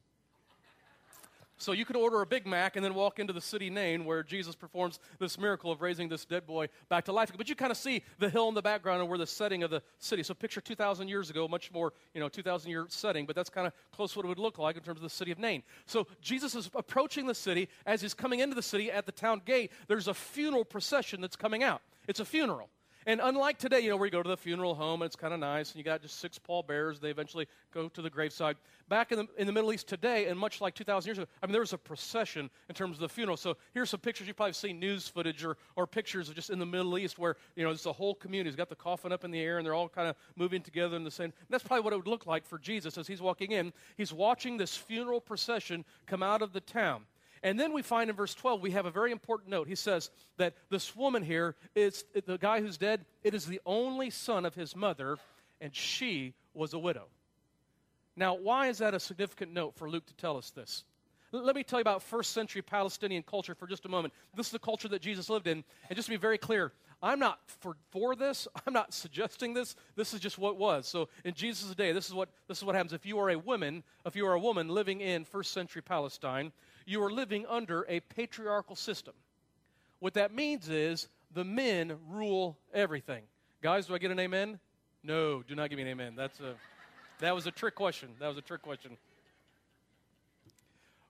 So 1.62 1.70
you 1.70 1.84
could 1.84 1.94
order 1.94 2.20
a 2.22 2.26
Big 2.26 2.44
Mac 2.44 2.74
and 2.74 2.84
then 2.84 2.92
walk 2.92 3.20
into 3.20 3.32
the 3.32 3.40
city 3.40 3.70
Nain 3.70 4.04
where 4.04 4.24
Jesus 4.24 4.56
performs 4.56 4.98
this 5.20 5.38
miracle 5.38 5.70
of 5.70 5.80
raising 5.80 6.08
this 6.08 6.24
dead 6.24 6.44
boy 6.44 6.68
back 6.88 7.04
to 7.04 7.12
life. 7.12 7.30
But 7.36 7.48
you 7.48 7.54
kind 7.54 7.70
of 7.70 7.76
see 7.76 8.02
the 8.18 8.28
hill 8.28 8.48
in 8.48 8.54
the 8.54 8.62
background 8.62 9.00
and 9.00 9.08
where 9.08 9.16
the 9.16 9.28
setting 9.28 9.62
of 9.62 9.70
the 9.70 9.80
city. 10.00 10.24
So 10.24 10.34
picture 10.34 10.60
2,000 10.60 11.06
years 11.06 11.30
ago, 11.30 11.46
much 11.46 11.70
more, 11.70 11.92
you 12.14 12.20
know, 12.20 12.28
2,000 12.28 12.68
year 12.68 12.86
setting, 12.88 13.26
but 13.26 13.36
that's 13.36 13.48
kind 13.48 13.68
of 13.68 13.72
close 13.92 14.12
to 14.14 14.18
what 14.18 14.24
it 14.24 14.28
would 14.28 14.40
look 14.40 14.58
like 14.58 14.76
in 14.76 14.82
terms 14.82 14.98
of 14.98 15.04
the 15.04 15.10
city 15.10 15.30
of 15.30 15.38
Nain. 15.38 15.62
So 15.86 16.08
Jesus 16.20 16.56
is 16.56 16.68
approaching 16.74 17.28
the 17.28 17.34
city. 17.34 17.68
As 17.86 18.02
he's 18.02 18.12
coming 18.12 18.40
into 18.40 18.56
the 18.56 18.62
city 18.62 18.90
at 18.90 19.06
the 19.06 19.12
town 19.12 19.40
gate, 19.44 19.70
there's 19.86 20.08
a 20.08 20.14
funeral 20.14 20.64
procession 20.64 21.20
that's 21.20 21.36
coming 21.36 21.62
out. 21.62 21.80
It's 22.08 22.18
a 22.18 22.24
funeral. 22.24 22.70
And 23.06 23.20
unlike 23.22 23.58
today, 23.58 23.80
you 23.80 23.90
know, 23.90 23.96
where 23.96 24.06
you 24.06 24.12
go 24.12 24.22
to 24.22 24.28
the 24.28 24.36
funeral 24.36 24.74
home 24.74 25.02
and 25.02 25.06
it's 25.06 25.16
kind 25.16 25.34
of 25.34 25.40
nice, 25.40 25.70
and 25.70 25.78
you 25.78 25.84
got 25.84 26.02
just 26.02 26.20
six 26.20 26.38
pallbearers, 26.38 27.00
they 27.00 27.10
eventually 27.10 27.46
go 27.72 27.88
to 27.88 28.02
the 28.02 28.10
graveside. 28.10 28.56
Back 28.88 29.10
in 29.12 29.18
the, 29.18 29.28
in 29.38 29.46
the 29.46 29.52
Middle 29.52 29.72
East 29.72 29.88
today, 29.88 30.26
and 30.26 30.38
much 30.38 30.60
like 30.60 30.74
2,000 30.74 31.08
years 31.08 31.18
ago, 31.18 31.26
I 31.42 31.46
mean, 31.46 31.52
there 31.52 31.60
was 31.60 31.72
a 31.72 31.78
procession 31.78 32.50
in 32.68 32.74
terms 32.74 32.96
of 32.96 33.00
the 33.00 33.08
funeral. 33.08 33.36
So 33.36 33.56
here's 33.74 33.90
some 33.90 34.00
pictures. 34.00 34.26
You've 34.26 34.36
probably 34.36 34.52
seen 34.52 34.78
news 34.78 35.08
footage 35.08 35.44
or, 35.44 35.56
or 35.76 35.86
pictures 35.86 36.28
of 36.28 36.34
just 36.34 36.50
in 36.50 36.58
the 36.58 36.66
Middle 36.66 36.98
East 36.98 37.18
where, 37.18 37.36
you 37.56 37.64
know, 37.64 37.70
it's 37.70 37.86
a 37.86 37.92
whole 37.92 38.14
community. 38.14 38.50
He's 38.50 38.56
got 38.56 38.68
the 38.68 38.76
coffin 38.76 39.12
up 39.12 39.24
in 39.24 39.30
the 39.30 39.40
air, 39.40 39.58
and 39.58 39.66
they're 39.66 39.74
all 39.74 39.88
kind 39.88 40.08
of 40.08 40.16
moving 40.36 40.62
together 40.62 40.96
in 40.96 41.04
the 41.04 41.10
same. 41.10 41.32
that's 41.50 41.64
probably 41.64 41.82
what 41.82 41.92
it 41.92 41.96
would 41.96 42.08
look 42.08 42.26
like 42.26 42.46
for 42.46 42.58
Jesus 42.58 42.98
as 42.98 43.06
he's 43.06 43.22
walking 43.22 43.52
in. 43.52 43.72
He's 43.96 44.12
watching 44.12 44.56
this 44.56 44.76
funeral 44.76 45.20
procession 45.20 45.84
come 46.06 46.22
out 46.22 46.42
of 46.42 46.52
the 46.52 46.60
town. 46.60 47.04
And 47.42 47.58
then 47.58 47.72
we 47.72 47.82
find 47.82 48.08
in 48.08 48.14
verse 48.14 48.34
12, 48.34 48.60
we 48.60 48.70
have 48.70 48.86
a 48.86 48.90
very 48.90 49.10
important 49.10 49.50
note. 49.50 49.66
He 49.66 49.74
says 49.74 50.10
that 50.36 50.54
this 50.70 50.94
woman 50.94 51.22
here 51.22 51.56
is 51.74 52.04
the 52.26 52.38
guy 52.38 52.60
who's 52.60 52.78
dead, 52.78 53.04
it 53.24 53.34
is 53.34 53.46
the 53.46 53.60
only 53.66 54.10
son 54.10 54.46
of 54.46 54.54
his 54.54 54.76
mother, 54.76 55.18
and 55.60 55.74
she 55.74 56.34
was 56.54 56.72
a 56.72 56.78
widow. 56.78 57.06
Now, 58.14 58.34
why 58.34 58.68
is 58.68 58.78
that 58.78 58.94
a 58.94 59.00
significant 59.00 59.52
note 59.52 59.74
for 59.74 59.90
Luke 59.90 60.06
to 60.06 60.14
tell 60.14 60.36
us 60.36 60.50
this? 60.50 60.84
Let 61.32 61.56
me 61.56 61.64
tell 61.64 61.78
you 61.78 61.82
about 61.82 62.02
first 62.02 62.32
century 62.32 62.60
Palestinian 62.60 63.22
culture 63.22 63.54
for 63.54 63.66
just 63.66 63.86
a 63.86 63.88
moment. 63.88 64.12
This 64.36 64.46
is 64.46 64.52
the 64.52 64.58
culture 64.58 64.88
that 64.88 65.00
Jesus 65.00 65.30
lived 65.30 65.46
in. 65.46 65.64
And 65.88 65.96
just 65.96 66.06
to 66.06 66.10
be 66.10 66.18
very 66.18 66.36
clear, 66.36 66.72
I'm 67.02 67.18
not 67.18 67.40
for, 67.46 67.76
for 67.90 68.14
this. 68.14 68.46
I'm 68.66 68.74
not 68.74 68.92
suggesting 68.92 69.54
this. 69.54 69.74
This 69.96 70.12
is 70.12 70.20
just 70.20 70.36
what 70.36 70.58
was. 70.58 70.86
So 70.86 71.08
in 71.24 71.32
Jesus' 71.32 71.74
day, 71.74 71.92
this 71.92 72.06
is 72.06 72.12
what 72.12 72.28
this 72.48 72.58
is 72.58 72.64
what 72.64 72.74
happens. 72.74 72.92
If 72.92 73.06
you 73.06 73.18
are 73.18 73.30
a 73.30 73.38
woman, 73.38 73.82
if 74.04 74.14
you 74.14 74.26
are 74.26 74.34
a 74.34 74.38
woman 74.38 74.68
living 74.68 75.00
in 75.00 75.24
first 75.24 75.52
century 75.52 75.80
Palestine, 75.80 76.52
you 76.86 77.02
are 77.02 77.10
living 77.10 77.46
under 77.48 77.86
a 77.88 78.00
patriarchal 78.00 78.76
system. 78.76 79.14
What 80.00 80.14
that 80.14 80.34
means 80.34 80.68
is 80.68 81.08
the 81.32 81.44
men 81.44 81.96
rule 82.08 82.58
everything. 82.74 83.22
Guys, 83.62 83.86
do 83.86 83.94
I 83.94 83.98
get 83.98 84.10
an 84.10 84.18
amen? 84.18 84.58
No, 85.04 85.42
do 85.42 85.54
not 85.54 85.70
give 85.70 85.76
me 85.76 85.82
an 85.82 85.88
amen. 85.88 86.14
That's 86.16 86.40
a 86.40 86.54
that 87.20 87.34
was 87.34 87.46
a 87.46 87.52
trick 87.52 87.76
question. 87.76 88.10
That 88.18 88.28
was 88.28 88.36
a 88.36 88.42
trick 88.42 88.62
question 88.62 88.96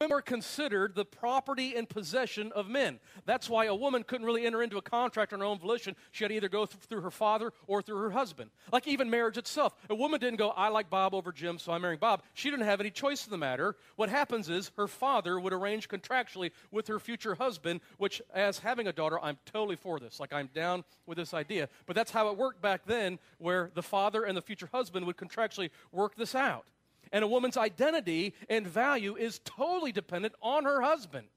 women 0.02 0.16
were 0.16 0.22
considered 0.22 0.96
the 0.96 1.04
property 1.04 1.76
and 1.76 1.88
possession 1.88 2.50
of 2.56 2.68
men. 2.68 2.98
That's 3.24 3.48
why 3.48 3.66
a 3.66 3.74
woman 3.74 4.02
couldn't 4.02 4.26
really 4.26 4.44
enter 4.44 4.60
into 4.60 4.76
a 4.76 4.82
contract 4.82 5.32
on 5.32 5.38
her 5.38 5.46
own 5.46 5.60
volition. 5.60 5.94
She 6.10 6.24
had 6.24 6.30
to 6.30 6.34
either 6.34 6.48
go 6.48 6.66
th- 6.66 6.82
through 6.88 7.02
her 7.02 7.10
father 7.10 7.52
or 7.68 7.82
through 7.82 7.98
her 7.98 8.10
husband. 8.10 8.50
Like 8.72 8.88
even 8.88 9.08
marriage 9.08 9.38
itself. 9.38 9.76
A 9.88 9.94
woman 9.94 10.18
didn't 10.18 10.38
go, 10.38 10.50
I 10.50 10.68
like 10.68 10.90
Bob 10.90 11.14
over 11.14 11.30
Jim, 11.30 11.58
so 11.58 11.72
I'm 11.72 11.82
marrying 11.82 12.00
Bob. 12.00 12.22
She 12.34 12.50
didn't 12.50 12.64
have 12.64 12.80
any 12.80 12.90
choice 12.90 13.24
in 13.24 13.30
the 13.30 13.38
matter. 13.38 13.76
What 13.94 14.08
happens 14.08 14.48
is 14.48 14.72
her 14.76 14.88
father 14.88 15.38
would 15.38 15.52
arrange 15.52 15.88
contractually 15.88 16.50
with 16.72 16.88
her 16.88 16.98
future 16.98 17.36
husband, 17.36 17.80
which, 17.98 18.20
as 18.34 18.58
having 18.58 18.88
a 18.88 18.92
daughter, 18.92 19.20
I'm 19.20 19.38
totally 19.46 19.76
for 19.76 20.00
this. 20.00 20.18
Like 20.18 20.32
I'm 20.32 20.48
down 20.52 20.82
with 21.06 21.16
this 21.16 21.32
idea. 21.32 21.68
But 21.86 21.94
that's 21.94 22.10
how 22.10 22.28
it 22.30 22.36
worked 22.36 22.60
back 22.60 22.86
then, 22.86 23.20
where 23.38 23.70
the 23.74 23.82
father 23.82 24.24
and 24.24 24.36
the 24.36 24.42
future 24.42 24.68
husband 24.72 25.06
would 25.06 25.16
contractually 25.16 25.70
work 25.92 26.16
this 26.16 26.34
out. 26.34 26.66
And 27.12 27.22
a 27.22 27.28
woman's 27.28 27.56
identity 27.56 28.34
and 28.48 28.66
value 28.66 29.16
is 29.16 29.40
totally 29.44 29.92
dependent 29.92 30.34
on 30.42 30.64
her 30.64 30.80
husband. 30.80 31.28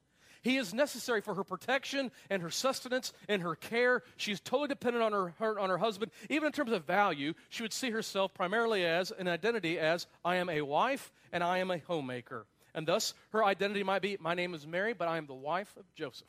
He 0.42 0.58
is 0.58 0.76
necessary 0.76 1.22
for 1.22 1.34
her 1.34 1.44
protection 1.44 2.12
and 2.30 2.40
her 2.44 2.52
sustenance 2.52 3.14
and 3.28 3.42
her 3.42 3.56
care. 3.56 4.04
She 4.16 4.32
is 4.32 4.40
totally 4.40 4.68
dependent 4.68 5.04
on 5.04 5.12
her, 5.12 5.34
her, 5.40 5.60
on 5.60 5.72
her 5.72 5.80
husband. 5.80 6.12
Even 6.30 6.46
in 6.46 6.52
terms 6.52 6.72
of 6.72 6.86
value, 6.86 7.34
she 7.50 7.64
would 7.64 7.74
see 7.74 7.90
herself 7.90 8.32
primarily 8.34 8.86
as 8.86 9.10
an 9.10 9.28
identity 9.28 9.80
as 9.80 10.06
I 10.24 10.36
am 10.36 10.50
a 10.50 10.62
wife 10.62 11.12
and 11.34 11.44
I 11.44 11.58
am 11.58 11.72
a 11.72 11.80
homemaker. 11.80 12.46
And 12.76 12.86
thus, 12.86 13.16
her 13.32 13.44
identity 13.44 13.82
might 13.84 14.04
be 14.04 14.18
my 14.20 14.36
name 14.36 14.54
is 14.54 14.68
Mary, 14.68 14.94
but 14.94 15.08
I 15.08 15.18
am 15.18 15.26
the 15.26 15.34
wife 15.34 15.74
of 15.78 15.92
Joseph. 15.96 16.28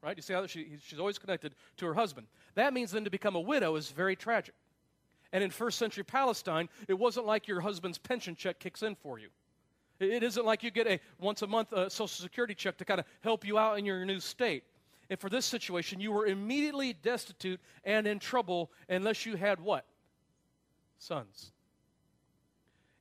Right? 0.00 0.16
You 0.16 0.22
see 0.22 0.34
how 0.34 0.46
she, 0.46 0.76
she's 0.86 1.00
always 1.00 1.18
connected 1.18 1.56
to 1.78 1.86
her 1.86 1.94
husband. 1.94 2.28
That 2.54 2.72
means 2.72 2.92
then 2.92 3.02
to 3.02 3.10
become 3.10 3.34
a 3.34 3.40
widow 3.40 3.74
is 3.74 3.90
very 3.90 4.14
tragic. 4.14 4.54
And 5.36 5.44
in 5.44 5.50
first 5.50 5.76
century 5.76 6.02
Palestine, 6.02 6.70
it 6.88 6.94
wasn't 6.94 7.26
like 7.26 7.46
your 7.46 7.60
husband's 7.60 7.98
pension 7.98 8.34
check 8.34 8.58
kicks 8.58 8.82
in 8.82 8.94
for 8.94 9.18
you. 9.18 9.28
It 10.00 10.22
isn't 10.22 10.46
like 10.46 10.62
you 10.62 10.70
get 10.70 10.86
a 10.86 10.98
once 11.20 11.42
a 11.42 11.46
month 11.46 11.74
uh, 11.74 11.90
Social 11.90 12.22
Security 12.24 12.54
check 12.54 12.78
to 12.78 12.86
kind 12.86 13.00
of 13.00 13.04
help 13.20 13.46
you 13.46 13.58
out 13.58 13.78
in 13.78 13.84
your 13.84 14.02
new 14.06 14.18
state. 14.18 14.64
And 15.10 15.20
for 15.20 15.28
this 15.28 15.44
situation, 15.44 16.00
you 16.00 16.10
were 16.10 16.24
immediately 16.24 16.94
destitute 16.94 17.60
and 17.84 18.06
in 18.06 18.18
trouble 18.18 18.70
unless 18.88 19.26
you 19.26 19.36
had 19.36 19.60
what? 19.60 19.84
Sons. 20.98 21.52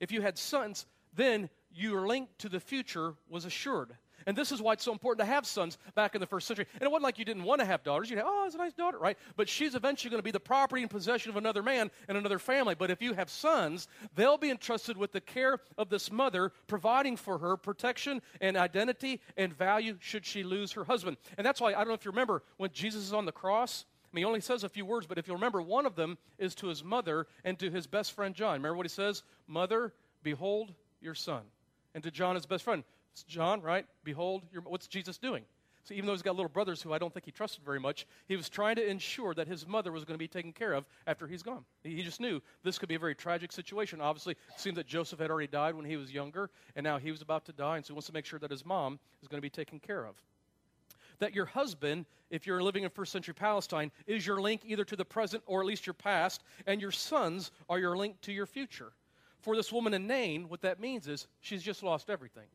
If 0.01 0.11
you 0.11 0.21
had 0.21 0.37
sons, 0.37 0.87
then 1.13 1.49
your 1.73 2.05
link 2.05 2.27
to 2.39 2.49
the 2.49 2.59
future 2.59 3.13
was 3.29 3.45
assured. 3.45 3.95
And 4.25 4.35
this 4.35 4.51
is 4.51 4.61
why 4.61 4.73
it's 4.73 4.83
so 4.83 4.91
important 4.91 5.27
to 5.27 5.33
have 5.33 5.45
sons 5.45 5.77
back 5.93 6.15
in 6.15 6.21
the 6.21 6.27
first 6.27 6.47
century. 6.47 6.65
And 6.73 6.83
it 6.83 6.91
wasn't 6.91 7.03
like 7.03 7.19
you 7.19 7.25
didn't 7.25 7.43
want 7.43 7.59
to 7.61 7.65
have 7.65 7.83
daughters. 7.83 8.09
You'd 8.09 8.17
have, 8.17 8.27
oh, 8.27 8.45
it's 8.45 8.55
a 8.55 8.57
nice 8.57 8.73
daughter, 8.73 8.97
right? 8.97 9.17
But 9.35 9.47
she's 9.49 9.75
eventually 9.75 10.09
going 10.09 10.19
to 10.19 10.23
be 10.23 10.31
the 10.31 10.39
property 10.39 10.81
and 10.81 10.89
possession 10.89 11.29
of 11.29 11.37
another 11.37 11.61
man 11.61 11.91
and 12.07 12.17
another 12.17 12.39
family. 12.39 12.75
But 12.75 12.91
if 12.91 13.01
you 13.01 13.13
have 13.13 13.29
sons, 13.29 13.87
they'll 14.15 14.37
be 14.37 14.49
entrusted 14.49 14.97
with 14.97 15.11
the 15.11 15.21
care 15.21 15.59
of 15.77 15.89
this 15.89 16.11
mother, 16.11 16.51
providing 16.67 17.17
for 17.17 17.37
her 17.37 17.57
protection 17.57 18.21
and 18.41 18.57
identity 18.57 19.21
and 19.37 19.53
value 19.53 19.97
should 19.99 20.25
she 20.25 20.43
lose 20.43 20.71
her 20.73 20.83
husband. 20.83 21.17
And 21.37 21.45
that's 21.45 21.61
why, 21.61 21.69
I 21.69 21.79
don't 21.79 21.89
know 21.89 21.93
if 21.93 22.05
you 22.05 22.11
remember, 22.11 22.43
when 22.57 22.71
Jesus 22.71 23.03
is 23.03 23.13
on 23.13 23.25
the 23.25 23.31
cross, 23.31 23.85
I 24.03 24.15
mean, 24.15 24.21
he 24.21 24.27
only 24.27 24.41
says 24.41 24.63
a 24.63 24.69
few 24.69 24.85
words, 24.85 25.07
but 25.07 25.17
if 25.17 25.27
you 25.27 25.33
remember, 25.33 25.61
one 25.61 25.85
of 25.85 25.95
them 25.95 26.17
is 26.37 26.55
to 26.55 26.67
his 26.67 26.83
mother 26.83 27.27
and 27.43 27.59
to 27.59 27.69
his 27.69 27.85
best 27.85 28.13
friend 28.13 28.33
John. 28.33 28.53
Remember 28.53 28.77
what 28.77 28.85
he 28.85 28.89
says? 28.89 29.23
Mother, 29.45 29.93
behold 30.23 30.73
your 31.01 31.15
son. 31.15 31.41
And 31.93 32.03
to 32.03 32.11
John, 32.11 32.35
his 32.35 32.45
best 32.45 32.63
friend, 32.63 32.83
it's 33.15 33.23
John, 33.23 33.61
right? 33.61 33.85
Behold, 34.03 34.43
what's 34.65 34.87
Jesus 34.87 35.17
doing? 35.17 35.45
So 35.85 35.93
even 35.93 36.05
though 36.05 36.11
he's 36.11 36.21
got 36.21 36.35
little 36.35 36.49
brothers 36.49 36.81
who 36.81 36.91
I 36.91 36.97
don't 36.97 37.13
think 37.13 37.23
he 37.23 37.31
trusted 37.31 37.63
very 37.63 37.79
much, 37.79 38.05
he 38.27 38.35
was 38.35 38.49
trying 38.49 38.75
to 38.75 38.85
ensure 38.85 39.33
that 39.35 39.47
his 39.47 39.65
mother 39.65 39.93
was 39.93 40.03
going 40.03 40.15
to 40.15 40.19
be 40.19 40.27
taken 40.27 40.51
care 40.51 40.73
of 40.73 40.83
after 41.07 41.25
he's 41.25 41.41
gone. 41.41 41.63
He 41.81 42.03
just 42.03 42.19
knew 42.19 42.41
this 42.63 42.77
could 42.77 42.89
be 42.89 42.95
a 42.95 42.99
very 42.99 43.15
tragic 43.15 43.53
situation. 43.53 44.01
Obviously, 44.01 44.33
it 44.33 44.59
seemed 44.59 44.75
that 44.75 44.85
Joseph 44.85 45.19
had 45.19 45.31
already 45.31 45.47
died 45.47 45.75
when 45.75 45.85
he 45.85 45.95
was 45.95 46.11
younger, 46.11 46.49
and 46.75 46.83
now 46.83 46.97
he 46.97 47.09
was 47.09 47.21
about 47.21 47.45
to 47.45 47.53
die, 47.53 47.77
and 47.77 47.85
so 47.85 47.93
he 47.93 47.95
wants 47.95 48.07
to 48.07 48.13
make 48.13 48.25
sure 48.25 48.39
that 48.39 48.51
his 48.51 48.65
mom 48.65 48.99
is 49.21 49.29
going 49.29 49.37
to 49.37 49.41
be 49.41 49.49
taken 49.49 49.79
care 49.79 50.05
of. 50.05 50.15
That 51.19 51.33
your 51.33 51.45
husband, 51.45 52.05
if 52.29 52.45
you're 52.45 52.61
living 52.61 52.83
in 52.83 52.89
first 52.89 53.13
century 53.13 53.33
Palestine, 53.33 53.93
is 54.07 54.27
your 54.27 54.41
link 54.41 54.63
either 54.65 54.83
to 54.83 54.97
the 54.97 55.05
present 55.05 55.41
or 55.45 55.61
at 55.61 55.67
least 55.67 55.87
your 55.87 55.93
past, 55.93 56.43
and 56.67 56.81
your 56.81 56.91
sons 56.91 57.51
are 57.69 57.79
your 57.79 57.95
link 57.95 58.19
to 58.23 58.33
your 58.33 58.45
future. 58.45 58.91
For 59.39 59.55
this 59.55 59.71
woman 59.71 59.93
in 59.93 60.05
Nain, 60.05 60.49
what 60.49 60.63
that 60.63 60.81
means 60.81 61.07
is 61.07 61.27
she's 61.39 61.63
just 61.63 61.83
lost 61.83 62.09
everything. 62.09 62.47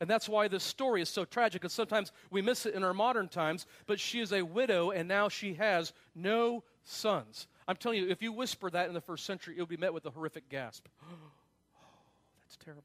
And 0.00 0.10
that's 0.10 0.28
why 0.28 0.48
this 0.48 0.62
story 0.62 1.00
is 1.00 1.08
so 1.08 1.24
tragic, 1.24 1.62
because 1.62 1.72
sometimes 1.72 2.12
we 2.30 2.42
miss 2.42 2.66
it 2.66 2.74
in 2.74 2.84
our 2.84 2.92
modern 2.92 3.28
times. 3.28 3.66
But 3.86 3.98
she 3.98 4.20
is 4.20 4.32
a 4.32 4.42
widow, 4.42 4.90
and 4.90 5.08
now 5.08 5.28
she 5.28 5.54
has 5.54 5.92
no 6.14 6.64
sons. 6.84 7.46
I'm 7.66 7.76
telling 7.76 7.98
you, 7.98 8.08
if 8.08 8.22
you 8.22 8.32
whisper 8.32 8.70
that 8.70 8.88
in 8.88 8.94
the 8.94 9.00
first 9.00 9.24
century, 9.24 9.54
it 9.56 9.60
will 9.60 9.66
be 9.66 9.76
met 9.76 9.94
with 9.94 10.06
a 10.06 10.10
horrific 10.10 10.48
gasp. 10.48 10.86
Oh, 11.08 12.48
that's 12.48 12.56
terrible. 12.64 12.84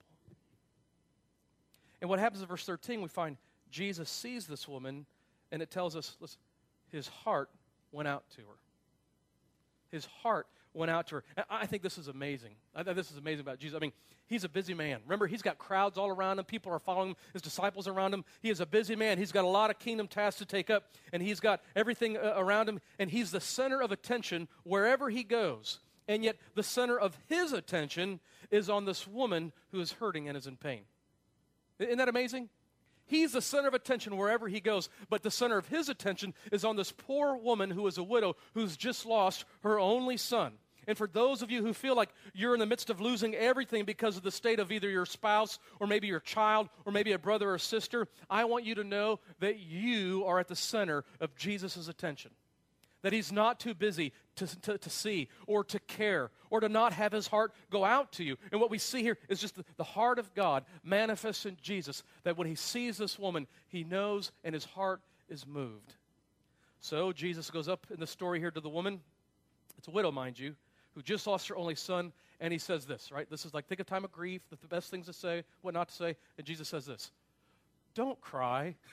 And 2.01 2.09
what 2.09 2.17
happens 2.17 2.41
in 2.41 2.47
verse 2.47 2.65
13, 2.65 3.01
we 3.01 3.07
find 3.07 3.37
Jesus 3.69 4.09
sees 4.09 4.47
this 4.47 4.67
woman, 4.67 5.05
and 5.51 5.61
it 5.61 5.69
tells 5.69 5.95
us, 5.95 6.17
listen, 6.19 6.39
his 6.91 7.07
heart 7.07 7.49
went 7.91 8.07
out 8.07 8.23
to 8.31 8.41
her. 8.41 8.57
His 9.91 10.05
heart 10.05 10.47
went 10.73 10.89
out 10.89 11.07
to 11.07 11.15
her. 11.15 11.23
I 11.49 11.65
think 11.65 11.83
this 11.83 11.97
is 11.97 12.07
amazing. 12.07 12.51
I 12.73 12.83
think 12.83 12.95
this 12.95 13.11
is 13.11 13.17
amazing 13.17 13.41
about 13.41 13.59
Jesus. 13.59 13.75
I 13.75 13.79
mean, 13.79 13.91
he's 14.27 14.43
a 14.43 14.49
busy 14.49 14.73
man. 14.73 14.99
Remember, 15.05 15.27
he's 15.27 15.41
got 15.41 15.57
crowds 15.57 15.97
all 15.97 16.09
around 16.09 16.39
him. 16.39 16.45
People 16.45 16.71
are 16.71 16.79
following 16.79 17.09
him, 17.09 17.15
his 17.33 17.41
disciples 17.41 17.87
around 17.87 18.13
him. 18.13 18.23
He 18.41 18.49
is 18.49 18.61
a 18.61 18.65
busy 18.65 18.95
man. 18.95 19.17
He's 19.17 19.31
got 19.31 19.43
a 19.43 19.49
lot 19.49 19.69
of 19.69 19.79
kingdom 19.79 20.07
tasks 20.07 20.39
to 20.39 20.45
take 20.45 20.69
up, 20.69 20.85
and 21.11 21.21
he's 21.21 21.39
got 21.39 21.61
everything 21.75 22.17
uh, 22.17 22.35
around 22.37 22.69
him, 22.69 22.79
and 22.99 23.11
he's 23.11 23.31
the 23.31 23.41
center 23.41 23.81
of 23.81 23.91
attention 23.91 24.47
wherever 24.63 25.09
he 25.09 25.23
goes. 25.23 25.79
And 26.07 26.23
yet, 26.23 26.37
the 26.55 26.63
center 26.63 26.97
of 26.97 27.17
his 27.27 27.51
attention 27.53 28.19
is 28.49 28.69
on 28.69 28.85
this 28.85 29.07
woman 29.07 29.51
who 29.71 29.81
is 29.81 29.93
hurting 29.93 30.27
and 30.27 30.37
is 30.37 30.47
in 30.47 30.57
pain. 30.57 30.81
Isn't 31.79 31.97
that 31.97 32.09
amazing? 32.09 32.49
He's 33.11 33.33
the 33.33 33.41
center 33.41 33.67
of 33.67 33.73
attention 33.73 34.15
wherever 34.15 34.47
he 34.47 34.61
goes, 34.61 34.87
but 35.09 35.21
the 35.21 35.29
center 35.29 35.57
of 35.57 35.67
his 35.67 35.89
attention 35.89 36.33
is 36.49 36.63
on 36.63 36.77
this 36.77 36.93
poor 36.93 37.35
woman 37.35 37.69
who 37.69 37.85
is 37.87 37.97
a 37.97 38.03
widow 38.03 38.37
who's 38.53 38.77
just 38.77 39.05
lost 39.05 39.43
her 39.63 39.77
only 39.77 40.15
son. 40.15 40.53
And 40.87 40.97
for 40.97 41.07
those 41.07 41.41
of 41.41 41.51
you 41.51 41.61
who 41.61 41.73
feel 41.73 41.93
like 41.93 42.07
you're 42.33 42.53
in 42.53 42.61
the 42.61 42.65
midst 42.65 42.89
of 42.89 43.01
losing 43.01 43.35
everything 43.35 43.83
because 43.83 44.15
of 44.15 44.23
the 44.23 44.31
state 44.31 44.61
of 44.61 44.71
either 44.71 44.89
your 44.89 45.05
spouse 45.05 45.59
or 45.81 45.87
maybe 45.87 46.07
your 46.07 46.21
child 46.21 46.69
or 46.85 46.93
maybe 46.93 47.11
a 47.11 47.19
brother 47.19 47.51
or 47.51 47.57
sister, 47.57 48.07
I 48.29 48.45
want 48.45 48.63
you 48.63 48.75
to 48.75 48.83
know 48.85 49.19
that 49.41 49.59
you 49.59 50.23
are 50.25 50.39
at 50.39 50.47
the 50.47 50.55
center 50.55 51.03
of 51.19 51.35
Jesus' 51.35 51.89
attention 51.89 52.31
that 53.01 53.13
he's 53.13 53.31
not 53.31 53.59
too 53.59 53.73
busy 53.73 54.13
to, 54.35 54.61
to, 54.61 54.77
to, 54.77 54.89
see 54.89 55.27
or 55.47 55.63
to 55.63 55.79
care 55.79 56.31
or 56.49 56.59
to 56.59 56.69
not 56.69 56.93
have 56.93 57.11
his 57.11 57.27
heart 57.27 57.53
go 57.69 57.83
out 57.83 58.11
to 58.13 58.23
you. 58.23 58.37
And 58.51 58.61
what 58.61 58.69
we 58.69 58.77
see 58.77 59.01
here 59.01 59.17
is 59.29 59.39
just 59.39 59.55
the, 59.55 59.65
the 59.77 59.83
heart 59.83 60.19
of 60.19 60.33
God 60.33 60.65
manifests 60.83 61.45
in 61.45 61.57
Jesus, 61.61 62.03
that 62.23 62.37
when 62.37 62.47
he 62.47 62.55
sees 62.55 62.97
this 62.97 63.17
woman, 63.17 63.47
he 63.67 63.83
knows 63.83 64.31
and 64.43 64.53
his 64.53 64.65
heart 64.65 65.01
is 65.29 65.45
moved. 65.47 65.95
So 66.79 67.11
Jesus 67.11 67.49
goes 67.51 67.67
up 67.67 67.87
in 67.91 67.99
the 67.99 68.07
story 68.07 68.39
here 68.39 68.51
to 68.51 68.61
the 68.61 68.69
woman. 68.69 69.01
It's 69.77 69.87
a 69.87 69.91
widow, 69.91 70.11
mind 70.11 70.37
you, 70.37 70.55
who 70.95 71.01
just 71.01 71.27
lost 71.27 71.47
her 71.47 71.55
only 71.55 71.75
son, 71.75 72.11
and 72.39 72.51
he 72.51 72.59
says 72.59 72.85
this, 72.85 73.11
right? 73.11 73.29
This 73.29 73.45
is 73.45 73.53
like, 73.53 73.67
think 73.67 73.79
of 73.79 73.87
time 73.87 74.03
of 74.03 74.11
grief, 74.11 74.41
the 74.49 74.67
best 74.67 74.89
things 74.89 75.05
to 75.05 75.13
say, 75.13 75.43
what 75.61 75.73
not 75.73 75.89
to 75.89 75.93
say. 75.93 76.15
And 76.37 76.45
Jesus 76.45 76.67
says 76.67 76.85
this 76.85 77.11
Don't 77.93 78.19
cry. 78.21 78.75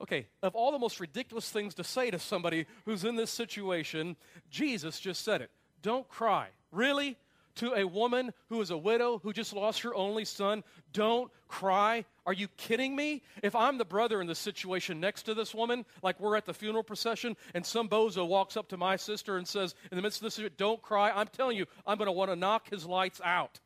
Okay, 0.00 0.26
of 0.42 0.54
all 0.54 0.72
the 0.72 0.78
most 0.78 0.98
ridiculous 0.98 1.50
things 1.50 1.74
to 1.74 1.84
say 1.84 2.10
to 2.10 2.18
somebody 2.18 2.66
who's 2.86 3.04
in 3.04 3.16
this 3.16 3.30
situation, 3.30 4.16
Jesus 4.50 4.98
just 4.98 5.24
said 5.24 5.42
it. 5.42 5.50
Don't 5.82 6.08
cry. 6.08 6.48
Really? 6.72 7.18
To 7.56 7.74
a 7.74 7.86
woman 7.86 8.32
who 8.48 8.60
is 8.62 8.70
a 8.70 8.78
widow 8.78 9.18
who 9.22 9.32
just 9.32 9.52
lost 9.52 9.82
her 9.82 9.94
only 9.94 10.24
son, 10.24 10.62
don't 10.92 11.30
cry. 11.48 12.04
Are 12.24 12.32
you 12.32 12.48
kidding 12.56 12.96
me? 12.96 13.22
If 13.42 13.54
I'm 13.54 13.76
the 13.76 13.84
brother 13.84 14.20
in 14.20 14.26
the 14.26 14.34
situation 14.34 15.00
next 15.00 15.24
to 15.24 15.34
this 15.34 15.54
woman, 15.54 15.84
like 16.02 16.18
we're 16.20 16.36
at 16.36 16.46
the 16.46 16.54
funeral 16.54 16.84
procession, 16.84 17.36
and 17.52 17.66
some 17.66 17.88
bozo 17.88 18.26
walks 18.26 18.56
up 18.56 18.68
to 18.68 18.76
my 18.76 18.96
sister 18.96 19.36
and 19.36 19.46
says, 19.46 19.74
in 19.90 19.96
the 19.96 20.02
midst 20.02 20.22
of 20.22 20.32
this, 20.32 20.40
don't 20.56 20.80
cry, 20.80 21.10
I'm 21.10 21.26
telling 21.26 21.58
you, 21.58 21.66
I'm 21.86 21.98
going 21.98 22.06
to 22.06 22.12
want 22.12 22.30
to 22.30 22.36
knock 22.36 22.70
his 22.70 22.86
lights 22.86 23.20
out. 23.22 23.58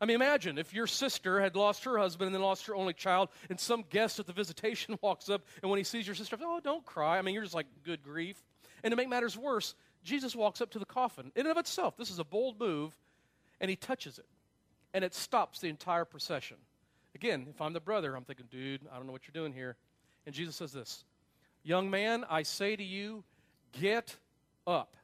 I 0.00 0.06
mean, 0.06 0.14
imagine 0.14 0.58
if 0.58 0.72
your 0.72 0.86
sister 0.86 1.40
had 1.40 1.56
lost 1.56 1.84
her 1.84 1.98
husband 1.98 2.26
and 2.26 2.34
then 2.34 2.42
lost 2.42 2.66
her 2.66 2.74
only 2.74 2.92
child, 2.92 3.30
and 3.50 3.58
some 3.58 3.84
guest 3.90 4.20
at 4.20 4.26
the 4.26 4.32
visitation 4.32 4.98
walks 5.02 5.28
up, 5.28 5.42
and 5.62 5.70
when 5.70 5.78
he 5.78 5.84
sees 5.84 6.06
your 6.06 6.14
sister, 6.14 6.36
oh, 6.40 6.60
don't 6.62 6.84
cry. 6.84 7.18
I 7.18 7.22
mean, 7.22 7.34
you're 7.34 7.42
just 7.42 7.54
like, 7.54 7.66
good 7.84 8.02
grief. 8.02 8.40
And 8.84 8.92
to 8.92 8.96
make 8.96 9.08
matters 9.08 9.36
worse, 9.36 9.74
Jesus 10.04 10.36
walks 10.36 10.60
up 10.60 10.70
to 10.70 10.78
the 10.78 10.86
coffin. 10.86 11.32
In 11.34 11.42
and 11.42 11.50
of 11.50 11.56
itself, 11.56 11.96
this 11.96 12.10
is 12.10 12.20
a 12.20 12.24
bold 12.24 12.60
move, 12.60 12.96
and 13.60 13.68
he 13.68 13.76
touches 13.76 14.18
it. 14.18 14.26
And 14.94 15.04
it 15.04 15.14
stops 15.14 15.60
the 15.60 15.68
entire 15.68 16.04
procession. 16.04 16.56
Again, 17.14 17.48
if 17.50 17.60
I'm 17.60 17.72
the 17.72 17.80
brother, 17.80 18.14
I'm 18.14 18.24
thinking, 18.24 18.46
dude, 18.50 18.82
I 18.92 18.96
don't 18.96 19.06
know 19.06 19.12
what 19.12 19.22
you're 19.26 19.40
doing 19.40 19.52
here. 19.52 19.76
And 20.26 20.34
Jesus 20.34 20.56
says 20.56 20.72
this 20.72 21.04
Young 21.64 21.90
man, 21.90 22.24
I 22.30 22.44
say 22.44 22.76
to 22.76 22.84
you, 22.84 23.24
get 23.72 24.16
up. 24.66 24.96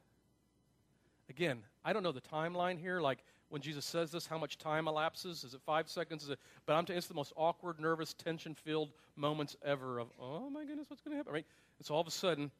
Again, 1.29 1.61
I 1.83 1.93
don't 1.93 2.03
know 2.03 2.11
the 2.11 2.21
timeline 2.21 2.79
here. 2.79 3.01
Like, 3.01 3.23
when 3.49 3.61
Jesus 3.61 3.85
says 3.85 4.11
this, 4.11 4.25
how 4.25 4.37
much 4.37 4.57
time 4.57 4.87
elapses? 4.87 5.43
Is 5.43 5.53
it 5.53 5.61
five 5.65 5.87
seconds? 5.87 6.23
Is 6.23 6.29
it, 6.29 6.39
but 6.65 6.73
I'm 6.73 6.85
telling 6.85 6.95
you, 6.95 6.99
it's 6.99 7.07
the 7.07 7.13
most 7.13 7.33
awkward, 7.35 7.79
nervous, 7.79 8.13
tension 8.13 8.55
filled 8.55 8.89
moments 9.15 9.55
ever 9.63 9.99
of, 9.99 10.07
oh 10.19 10.49
my 10.49 10.65
goodness, 10.65 10.89
what's 10.89 11.01
going 11.01 11.13
to 11.13 11.17
happen? 11.17 11.33
Right? 11.33 11.45
And 11.77 11.85
so 11.85 11.93
all 11.93 12.01
of 12.01 12.07
a 12.07 12.11
sudden, 12.11 12.51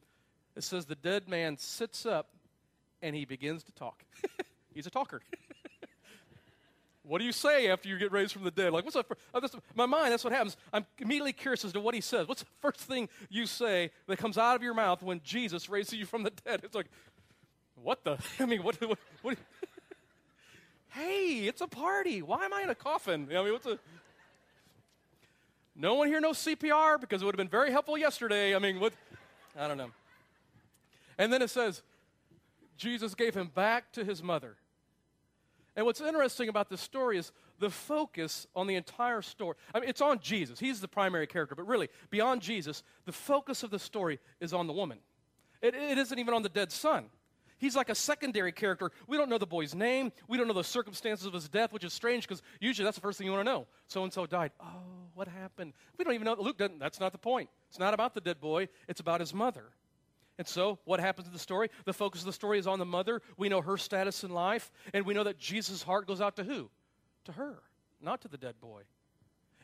it 0.54 0.64
says 0.64 0.86
the 0.86 0.94
dead 0.94 1.28
man 1.28 1.58
sits 1.58 2.06
up 2.06 2.28
and 3.02 3.14
he 3.14 3.24
begins 3.24 3.62
to 3.64 3.72
talk. 3.72 4.04
He's 4.74 4.86
a 4.86 4.90
talker. 4.90 5.20
what 7.02 7.18
do 7.18 7.24
you 7.24 7.32
say 7.32 7.68
after 7.68 7.88
you 7.88 7.98
get 7.98 8.12
raised 8.12 8.32
from 8.32 8.44
the 8.44 8.50
dead? 8.50 8.72
Like, 8.72 8.84
what's 8.84 8.96
up? 8.96 9.12
Oh, 9.34 9.40
my 9.74 9.86
mind, 9.86 10.12
that's 10.12 10.24
what 10.24 10.32
happens. 10.32 10.56
I'm 10.72 10.86
immediately 10.98 11.32
curious 11.32 11.64
as 11.64 11.72
to 11.72 11.80
what 11.80 11.94
he 11.94 12.00
says. 12.00 12.28
What's 12.28 12.42
the 12.42 12.48
first 12.60 12.80
thing 12.80 13.08
you 13.28 13.46
say 13.46 13.90
that 14.06 14.18
comes 14.18 14.38
out 14.38 14.56
of 14.56 14.62
your 14.62 14.74
mouth 14.74 15.02
when 15.02 15.20
Jesus 15.24 15.68
raises 15.68 15.94
you 15.94 16.06
from 16.06 16.22
the 16.22 16.32
dead? 16.44 16.60
It's 16.62 16.74
like, 16.74 16.86
what 17.82 18.04
the? 18.04 18.18
I 18.40 18.46
mean, 18.46 18.62
what? 18.62 18.80
what, 18.80 18.98
what 19.22 19.38
Hey, 20.96 21.46
it's 21.46 21.60
a 21.60 21.66
party. 21.66 22.22
Why 22.22 22.46
am 22.46 22.54
I 22.54 22.62
in 22.62 22.70
a 22.70 22.74
coffin? 22.74 23.28
I 23.30 23.42
mean, 23.42 23.52
what's 23.52 23.66
a. 23.66 23.78
No 25.74 25.94
one 25.94 26.08
here 26.08 26.20
knows 26.20 26.38
CPR 26.38 26.98
because 26.98 27.20
it 27.20 27.26
would 27.26 27.34
have 27.34 27.38
been 27.38 27.50
very 27.50 27.70
helpful 27.70 27.98
yesterday. 27.98 28.56
I 28.56 28.58
mean, 28.58 28.80
what? 28.80 28.94
I 29.58 29.68
don't 29.68 29.76
know. 29.76 29.90
And 31.18 31.30
then 31.30 31.42
it 31.42 31.50
says, 31.50 31.82
Jesus 32.78 33.14
gave 33.14 33.34
him 33.34 33.50
back 33.54 33.92
to 33.92 34.04
his 34.04 34.22
mother. 34.22 34.56
And 35.76 35.84
what's 35.84 36.00
interesting 36.00 36.48
about 36.48 36.70
this 36.70 36.80
story 36.80 37.18
is 37.18 37.30
the 37.58 37.68
focus 37.68 38.46
on 38.56 38.66
the 38.66 38.74
entire 38.74 39.20
story. 39.20 39.56
I 39.74 39.80
mean, 39.80 39.90
it's 39.90 40.00
on 40.00 40.20
Jesus. 40.20 40.58
He's 40.58 40.80
the 40.80 40.88
primary 40.88 41.26
character, 41.26 41.54
but 41.54 41.66
really, 41.66 41.90
beyond 42.08 42.40
Jesus, 42.40 42.82
the 43.04 43.12
focus 43.12 43.62
of 43.62 43.70
the 43.70 43.78
story 43.78 44.18
is 44.40 44.54
on 44.54 44.66
the 44.66 44.72
woman. 44.72 44.98
It, 45.60 45.74
it 45.74 45.98
isn't 45.98 46.18
even 46.18 46.32
on 46.32 46.42
the 46.42 46.48
dead 46.48 46.72
son. 46.72 47.06
He's 47.58 47.74
like 47.74 47.88
a 47.88 47.94
secondary 47.94 48.52
character. 48.52 48.90
We 49.06 49.16
don't 49.16 49.30
know 49.30 49.38
the 49.38 49.46
boy's 49.46 49.74
name. 49.74 50.12
We 50.28 50.36
don't 50.36 50.46
know 50.46 50.54
the 50.54 50.64
circumstances 50.64 51.26
of 51.26 51.32
his 51.32 51.48
death, 51.48 51.72
which 51.72 51.84
is 51.84 51.92
strange 51.92 52.28
because 52.28 52.42
usually 52.60 52.84
that's 52.84 52.96
the 52.96 53.00
first 53.00 53.18
thing 53.18 53.26
you 53.26 53.32
want 53.32 53.46
to 53.46 53.52
know. 53.52 53.66
So 53.88 54.04
and 54.04 54.12
so 54.12 54.26
died. 54.26 54.52
Oh, 54.60 54.66
what 55.14 55.28
happened? 55.28 55.72
We 55.96 56.04
don't 56.04 56.14
even 56.14 56.26
know. 56.26 56.36
Luke 56.38 56.58
doesn't. 56.58 56.78
That's 56.78 57.00
not 57.00 57.12
the 57.12 57.18
point. 57.18 57.48
It's 57.70 57.78
not 57.78 57.94
about 57.94 58.14
the 58.14 58.20
dead 58.20 58.40
boy, 58.40 58.68
it's 58.88 59.00
about 59.00 59.20
his 59.20 59.32
mother. 59.32 59.64
And 60.38 60.46
so, 60.46 60.78
what 60.84 61.00
happens 61.00 61.26
in 61.26 61.32
the 61.32 61.38
story? 61.38 61.70
The 61.86 61.94
focus 61.94 62.20
of 62.20 62.26
the 62.26 62.32
story 62.32 62.58
is 62.58 62.66
on 62.66 62.78
the 62.78 62.84
mother. 62.84 63.22
We 63.38 63.48
know 63.48 63.62
her 63.62 63.78
status 63.78 64.22
in 64.22 64.30
life, 64.30 64.70
and 64.92 65.06
we 65.06 65.14
know 65.14 65.24
that 65.24 65.38
Jesus' 65.38 65.82
heart 65.82 66.06
goes 66.06 66.20
out 66.20 66.36
to 66.36 66.44
who? 66.44 66.68
To 67.24 67.32
her, 67.32 67.62
not 68.02 68.20
to 68.20 68.28
the 68.28 68.36
dead 68.36 68.60
boy. 68.60 68.82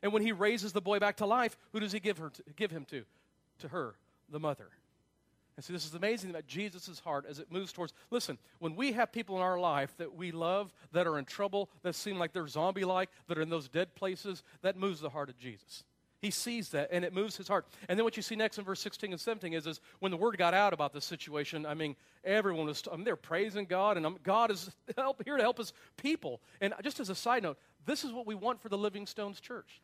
And 0.02 0.14
when 0.14 0.22
he 0.22 0.32
raises 0.32 0.72
the 0.72 0.80
boy 0.80 0.98
back 0.98 1.18
to 1.18 1.26
life, 1.26 1.56
who 1.72 1.80
does 1.80 1.92
he 1.92 2.00
give, 2.00 2.16
her 2.18 2.30
to, 2.30 2.42
give 2.56 2.70
him 2.70 2.86
to? 2.86 3.04
To 3.58 3.68
her, 3.68 3.94
the 4.30 4.40
mother. 4.40 4.70
And 5.56 5.64
see, 5.64 5.72
this 5.72 5.84
is 5.84 5.94
amazing 5.94 6.30
about 6.30 6.46
Jesus' 6.46 6.98
heart 7.00 7.26
as 7.28 7.38
it 7.38 7.52
moves 7.52 7.72
towards. 7.72 7.92
Listen, 8.10 8.38
when 8.58 8.74
we 8.74 8.92
have 8.92 9.12
people 9.12 9.36
in 9.36 9.42
our 9.42 9.60
life 9.60 9.94
that 9.98 10.14
we 10.14 10.32
love, 10.32 10.72
that 10.92 11.06
are 11.06 11.18
in 11.18 11.26
trouble, 11.26 11.68
that 11.82 11.94
seem 11.94 12.18
like 12.18 12.32
they're 12.32 12.48
zombie 12.48 12.84
like, 12.84 13.10
that 13.28 13.36
are 13.36 13.42
in 13.42 13.50
those 13.50 13.68
dead 13.68 13.94
places, 13.94 14.42
that 14.62 14.78
moves 14.78 15.00
the 15.00 15.10
heart 15.10 15.28
of 15.28 15.38
Jesus. 15.38 15.84
He 16.22 16.30
sees 16.30 16.68
that 16.68 16.88
and 16.92 17.04
it 17.04 17.12
moves 17.12 17.36
his 17.36 17.48
heart. 17.48 17.66
And 17.88 17.98
then 17.98 18.04
what 18.04 18.16
you 18.16 18.22
see 18.22 18.36
next 18.36 18.56
in 18.56 18.64
verse 18.64 18.80
16 18.80 19.10
and 19.10 19.20
17 19.20 19.52
is, 19.52 19.66
is 19.66 19.80
when 19.98 20.12
the 20.12 20.16
word 20.16 20.38
got 20.38 20.54
out 20.54 20.72
about 20.72 20.92
this 20.92 21.04
situation, 21.04 21.66
I 21.66 21.74
mean, 21.74 21.96
everyone 22.24 22.66
was, 22.66 22.82
I 22.90 22.94
mean, 22.94 23.04
they're 23.04 23.16
praising 23.16 23.66
God 23.66 23.96
and 23.96 24.06
um, 24.06 24.18
God 24.22 24.52
is 24.52 24.70
help, 24.96 25.20
here 25.24 25.36
to 25.36 25.42
help 25.42 25.58
his 25.58 25.72
people. 25.96 26.40
And 26.60 26.72
just 26.82 27.00
as 27.00 27.10
a 27.10 27.14
side 27.14 27.42
note, 27.42 27.58
this 27.86 28.04
is 28.04 28.12
what 28.12 28.24
we 28.24 28.36
want 28.36 28.62
for 28.62 28.68
the 28.68 28.78
Living 28.78 29.04
Stones 29.04 29.40
Church. 29.40 29.82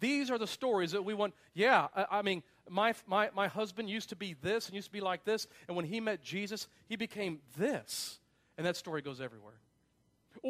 These 0.00 0.30
are 0.30 0.38
the 0.38 0.46
stories 0.46 0.92
that 0.92 1.04
we 1.04 1.14
want. 1.14 1.34
Yeah, 1.54 1.88
I, 1.94 2.06
I 2.10 2.22
mean, 2.22 2.42
my, 2.68 2.94
my, 3.06 3.30
my 3.34 3.48
husband 3.48 3.88
used 3.88 4.08
to 4.10 4.16
be 4.16 4.34
this 4.42 4.66
and 4.66 4.74
used 4.74 4.88
to 4.88 4.92
be 4.92 5.00
like 5.00 5.24
this. 5.24 5.46
And 5.68 5.76
when 5.76 5.86
he 5.86 6.00
met 6.00 6.22
Jesus, 6.22 6.68
he 6.88 6.96
became 6.96 7.40
this. 7.56 8.18
And 8.58 8.66
that 8.66 8.76
story 8.76 9.02
goes 9.02 9.20
everywhere. 9.20 9.60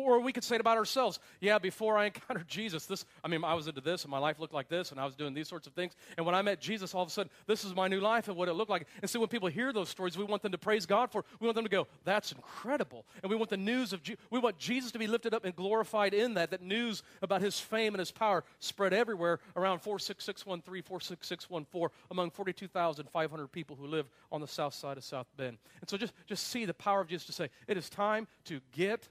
Or 0.04 0.20
we 0.20 0.30
could 0.30 0.44
say 0.44 0.56
it 0.56 0.60
about 0.60 0.76
ourselves. 0.76 1.18
Yeah, 1.40 1.58
before 1.58 1.96
I 1.96 2.06
encountered 2.06 2.46
Jesus, 2.48 2.84
this, 2.84 3.06
I 3.24 3.28
mean, 3.28 3.42
I 3.42 3.54
was 3.54 3.66
into 3.66 3.80
this 3.80 4.04
and 4.04 4.10
my 4.10 4.18
life 4.18 4.38
looked 4.38 4.52
like 4.52 4.68
this 4.68 4.90
and 4.90 5.00
I 5.00 5.06
was 5.06 5.14
doing 5.14 5.32
these 5.32 5.48
sorts 5.48 5.66
of 5.66 5.72
things. 5.72 5.94
And 6.18 6.26
when 6.26 6.34
I 6.34 6.42
met 6.42 6.60
Jesus, 6.60 6.94
all 6.94 7.02
of 7.02 7.08
a 7.08 7.10
sudden, 7.10 7.30
this 7.46 7.64
is 7.64 7.74
my 7.74 7.88
new 7.88 8.00
life 8.00 8.28
and 8.28 8.36
what 8.36 8.48
it 8.48 8.52
looked 8.52 8.70
like. 8.70 8.86
And 9.00 9.08
so 9.10 9.20
when 9.20 9.30
people 9.30 9.48
hear 9.48 9.72
those 9.72 9.88
stories, 9.88 10.18
we 10.18 10.24
want 10.24 10.42
them 10.42 10.52
to 10.52 10.58
praise 10.58 10.84
God 10.84 11.10
for 11.10 11.24
We 11.40 11.46
want 11.46 11.54
them 11.54 11.64
to 11.64 11.70
go, 11.70 11.86
that's 12.04 12.32
incredible. 12.32 13.06
And 13.22 13.30
we 13.30 13.36
want 13.36 13.48
the 13.48 13.56
news 13.56 13.94
of, 13.94 14.02
Je- 14.02 14.16
we 14.30 14.38
want 14.38 14.58
Jesus 14.58 14.92
to 14.92 14.98
be 14.98 15.06
lifted 15.06 15.32
up 15.32 15.46
and 15.46 15.56
glorified 15.56 16.12
in 16.12 16.34
that, 16.34 16.50
that 16.50 16.60
news 16.60 17.02
about 17.22 17.40
his 17.40 17.58
fame 17.58 17.94
and 17.94 17.98
his 17.98 18.12
power 18.12 18.44
spread 18.58 18.92
everywhere 18.92 19.40
around 19.56 19.78
46613, 19.78 20.82
46614, 20.82 21.88
among 22.10 22.30
42,500 22.30 23.50
people 23.50 23.76
who 23.76 23.86
live 23.86 24.10
on 24.30 24.42
the 24.42 24.46
south 24.46 24.74
side 24.74 24.98
of 24.98 25.04
South 25.04 25.26
Bend. 25.38 25.56
And 25.80 25.88
so 25.88 25.96
just, 25.96 26.12
just 26.26 26.48
see 26.48 26.66
the 26.66 26.74
power 26.74 27.00
of 27.00 27.08
Jesus 27.08 27.26
to 27.28 27.32
say, 27.32 27.48
it 27.66 27.78
is 27.78 27.88
time 27.88 28.28
to 28.44 28.60
get 28.72 29.08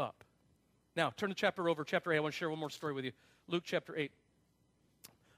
up. 0.00 0.24
Now, 0.96 1.12
turn 1.16 1.28
the 1.28 1.34
chapter 1.34 1.68
over, 1.68 1.84
chapter 1.84 2.12
8. 2.12 2.16
I 2.16 2.20
want 2.20 2.34
to 2.34 2.38
share 2.38 2.50
one 2.50 2.58
more 2.58 2.70
story 2.70 2.92
with 2.92 3.04
you. 3.04 3.12
Luke 3.46 3.62
chapter 3.64 3.96
8. 3.96 4.10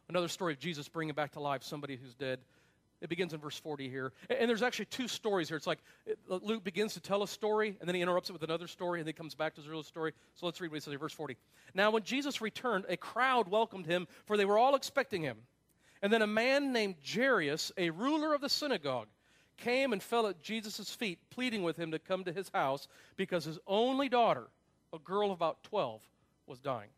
Another 0.09 0.29
story 0.29 0.55
of 0.55 0.59
Jesus 0.59 0.89
bringing 0.89 1.15
back 1.15 1.33
to 1.33 1.41
life 1.41 1.63
somebody 1.63 1.97
who's 1.97 2.15
dead. 2.15 2.39
It 3.01 3.09
begins 3.09 3.35
in 3.35 3.41
verse 3.41 3.59
40 3.59 3.89
here. 3.89 4.13
And 4.31 4.49
there's 4.49 4.63
actually 4.63 4.85
two 4.87 5.09
stories 5.09 5.49
here. 5.49 5.57
It's 5.57 5.67
like 5.67 5.81
uh, 6.31 6.39
Luke 6.41 6.63
begins 6.63 6.95
to 6.95 7.01
tell 7.01 7.25
a 7.25 7.29
story, 7.29 7.77
and 7.81 7.89
then 7.89 7.97
he 7.97 8.01
interrupts 8.01 8.31
it 8.31 8.33
with 8.33 8.45
another 8.45 8.69
story, 8.69 9.01
and 9.01 9.07
then 9.07 9.15
comes 9.15 9.35
back 9.35 9.55
to 9.55 9.61
his 9.61 9.69
real 9.69 9.83
story. 9.83 10.13
So 10.35 10.47
let's 10.47 10.61
read 10.61 10.71
what 10.71 10.77
he 10.77 10.81
says 10.81 10.93
here, 10.93 10.99
verse 10.99 11.13
40. 11.13 11.37
Now, 11.75 11.91
when 11.91 12.05
Jesus 12.05 12.41
returned, 12.41 12.85
a 12.89 12.97
crowd 12.97 13.49
welcomed 13.49 13.87
him, 13.87 14.07
for 14.27 14.37
they 14.37 14.45
were 14.45 14.57
all 14.57 14.77
expecting 14.77 15.23
him. 15.23 15.39
And 16.01 16.13
then 16.13 16.23
a 16.23 16.27
man 16.27 16.73
named 16.73 16.95
Jairus, 17.05 17.73
a 17.77 17.91
ruler 17.91 18.35
of 18.35 18.41
the 18.41 18.49
synagogue, 18.49 19.09
came 19.57 19.93
and 19.93 20.03
fell 20.03 20.27
at 20.27 20.43
Jesus' 20.43 20.95
feet, 20.95 21.19
pleading 21.31 21.63
with 21.63 21.77
him 21.77 21.91
to 21.93 21.99
come 21.99 22.25
to 22.25 22.33
his 22.33 22.51
house 22.53 22.89
because 23.17 23.45
his 23.45 23.59
only 23.67 24.09
daughter, 24.09 24.49
a 24.93 24.99
girl 24.99 25.27
of 25.27 25.33
about 25.33 25.63
12, 25.65 26.01
was 26.47 26.61
dying. 26.61 26.89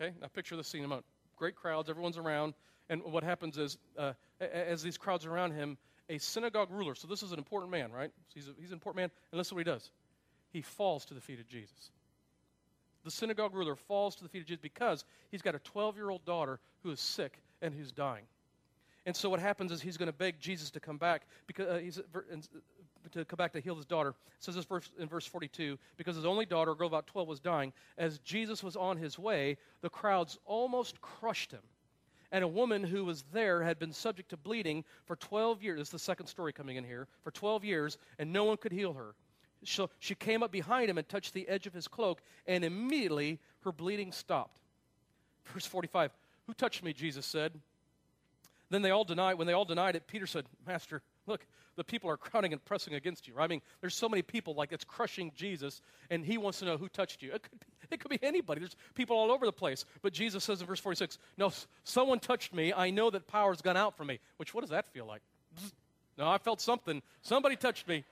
Okay, 0.00 0.14
now 0.20 0.28
picture 0.28 0.56
the 0.56 0.64
scene 0.64 0.90
a. 0.90 1.02
Great 1.36 1.56
crowds, 1.56 1.90
everyone's 1.90 2.18
around, 2.18 2.54
and 2.88 3.02
what 3.02 3.24
happens 3.24 3.58
is, 3.58 3.78
uh, 3.98 4.12
as 4.40 4.82
these 4.82 4.96
crowds 4.96 5.26
around 5.26 5.52
him, 5.52 5.76
a 6.08 6.18
synagogue 6.18 6.68
ruler, 6.70 6.94
so 6.94 7.08
this 7.08 7.22
is 7.22 7.32
an 7.32 7.38
important 7.38 7.72
man, 7.72 7.90
right? 7.90 8.10
He's, 8.34 8.48
a, 8.48 8.52
he's 8.58 8.68
an 8.68 8.74
important 8.74 8.96
man, 8.96 9.10
and 9.32 9.38
listen 9.38 9.50
to 9.50 9.54
what 9.56 9.66
he 9.66 9.72
does. 9.72 9.90
He 10.52 10.62
falls 10.62 11.04
to 11.06 11.14
the 11.14 11.20
feet 11.20 11.40
of 11.40 11.48
Jesus. 11.48 11.90
The 13.04 13.10
synagogue 13.10 13.54
ruler 13.54 13.74
falls 13.74 14.16
to 14.16 14.22
the 14.22 14.28
feet 14.28 14.42
of 14.42 14.46
Jesus 14.46 14.62
because 14.62 15.04
he's 15.30 15.42
got 15.42 15.54
a 15.54 15.58
12 15.58 15.96
year 15.96 16.10
old 16.10 16.24
daughter 16.24 16.58
who 16.82 16.90
is 16.90 17.00
sick 17.00 17.38
and 17.60 17.74
who's 17.74 17.92
dying. 17.92 18.24
And 19.06 19.14
so 19.14 19.28
what 19.28 19.40
happens 19.40 19.70
is 19.70 19.82
he's 19.82 19.96
going 19.96 20.08
to 20.08 20.16
beg 20.16 20.40
Jesus 20.40 20.70
to 20.70 20.80
come 20.80 20.96
back 20.96 21.26
because 21.46 21.66
uh, 21.68 21.78
he's 21.78 21.98
uh, 21.98 22.02
to 23.12 23.24
come 23.24 23.36
back 23.36 23.52
to 23.52 23.60
heal 23.60 23.76
his 23.76 23.84
daughter. 23.84 24.10
It 24.10 24.14
says 24.40 24.54
this 24.54 24.64
verse, 24.64 24.90
in 24.98 25.08
verse 25.08 25.26
42 25.26 25.78
because 25.96 26.16
his 26.16 26.24
only 26.24 26.46
daughter, 26.46 26.72
a 26.72 26.76
girl 26.76 26.86
about 26.86 27.06
12, 27.06 27.28
was 27.28 27.40
dying. 27.40 27.72
As 27.98 28.18
Jesus 28.20 28.62
was 28.62 28.76
on 28.76 28.96
his 28.96 29.18
way, 29.18 29.58
the 29.82 29.90
crowds 29.90 30.38
almost 30.46 31.00
crushed 31.00 31.52
him. 31.52 31.60
And 32.32 32.42
a 32.42 32.48
woman 32.48 32.82
who 32.82 33.04
was 33.04 33.24
there 33.32 33.62
had 33.62 33.78
been 33.78 33.92
subject 33.92 34.30
to 34.30 34.36
bleeding 34.36 34.84
for 35.04 35.16
12 35.16 35.62
years. 35.62 35.78
This 35.78 35.88
is 35.88 35.92
the 35.92 35.98
second 35.98 36.26
story 36.26 36.52
coming 36.52 36.76
in 36.76 36.84
here. 36.84 37.06
For 37.22 37.30
12 37.30 37.64
years, 37.64 37.98
and 38.18 38.32
no 38.32 38.44
one 38.44 38.56
could 38.56 38.72
heal 38.72 38.94
her. 38.94 39.14
So 39.64 39.88
she 39.98 40.14
came 40.14 40.42
up 40.42 40.50
behind 40.50 40.90
him 40.90 40.98
and 40.98 41.08
touched 41.08 41.32
the 41.32 41.48
edge 41.48 41.66
of 41.66 41.72
his 41.72 41.86
cloak, 41.86 42.22
and 42.46 42.64
immediately 42.64 43.38
her 43.60 43.72
bleeding 43.72 44.12
stopped. 44.12 44.58
Verse 45.44 45.66
45 45.66 46.10
Who 46.46 46.54
touched 46.54 46.82
me? 46.82 46.92
Jesus 46.92 47.26
said. 47.26 47.52
Then 48.70 48.82
they 48.82 48.90
all 48.90 49.04
denied, 49.04 49.34
when 49.34 49.46
they 49.46 49.52
all 49.52 49.64
denied 49.64 49.96
it, 49.96 50.06
Peter 50.06 50.26
said, 50.26 50.46
Master, 50.66 51.02
look, 51.26 51.46
the 51.76 51.84
people 51.84 52.08
are 52.08 52.16
crowding 52.16 52.52
and 52.52 52.64
pressing 52.64 52.94
against 52.94 53.26
you. 53.26 53.34
I 53.38 53.46
mean, 53.46 53.60
there's 53.80 53.94
so 53.94 54.08
many 54.08 54.22
people 54.22 54.54
like 54.54 54.72
it's 54.72 54.84
crushing 54.84 55.32
Jesus, 55.34 55.82
and 56.10 56.24
he 56.24 56.38
wants 56.38 56.60
to 56.60 56.64
know 56.64 56.76
who 56.76 56.88
touched 56.88 57.22
you. 57.22 57.32
It 57.32 57.42
could, 57.42 57.58
be, 57.58 57.66
it 57.90 58.00
could 58.00 58.10
be 58.10 58.18
anybody. 58.22 58.60
There's 58.60 58.76
people 58.94 59.16
all 59.16 59.30
over 59.30 59.44
the 59.44 59.52
place. 59.52 59.84
But 60.02 60.12
Jesus 60.12 60.44
says 60.44 60.60
in 60.60 60.66
verse 60.66 60.80
46, 60.80 61.18
No, 61.36 61.52
someone 61.82 62.20
touched 62.20 62.54
me. 62.54 62.72
I 62.72 62.90
know 62.90 63.10
that 63.10 63.26
power's 63.26 63.60
gone 63.60 63.76
out 63.76 63.96
from 63.96 64.06
me. 64.06 64.20
Which, 64.36 64.54
what 64.54 64.60
does 64.60 64.70
that 64.70 64.86
feel 64.92 65.06
like? 65.06 65.22
No, 66.16 66.28
I 66.28 66.38
felt 66.38 66.60
something. 66.60 67.02
Somebody 67.22 67.56
touched 67.56 67.88
me. 67.88 68.04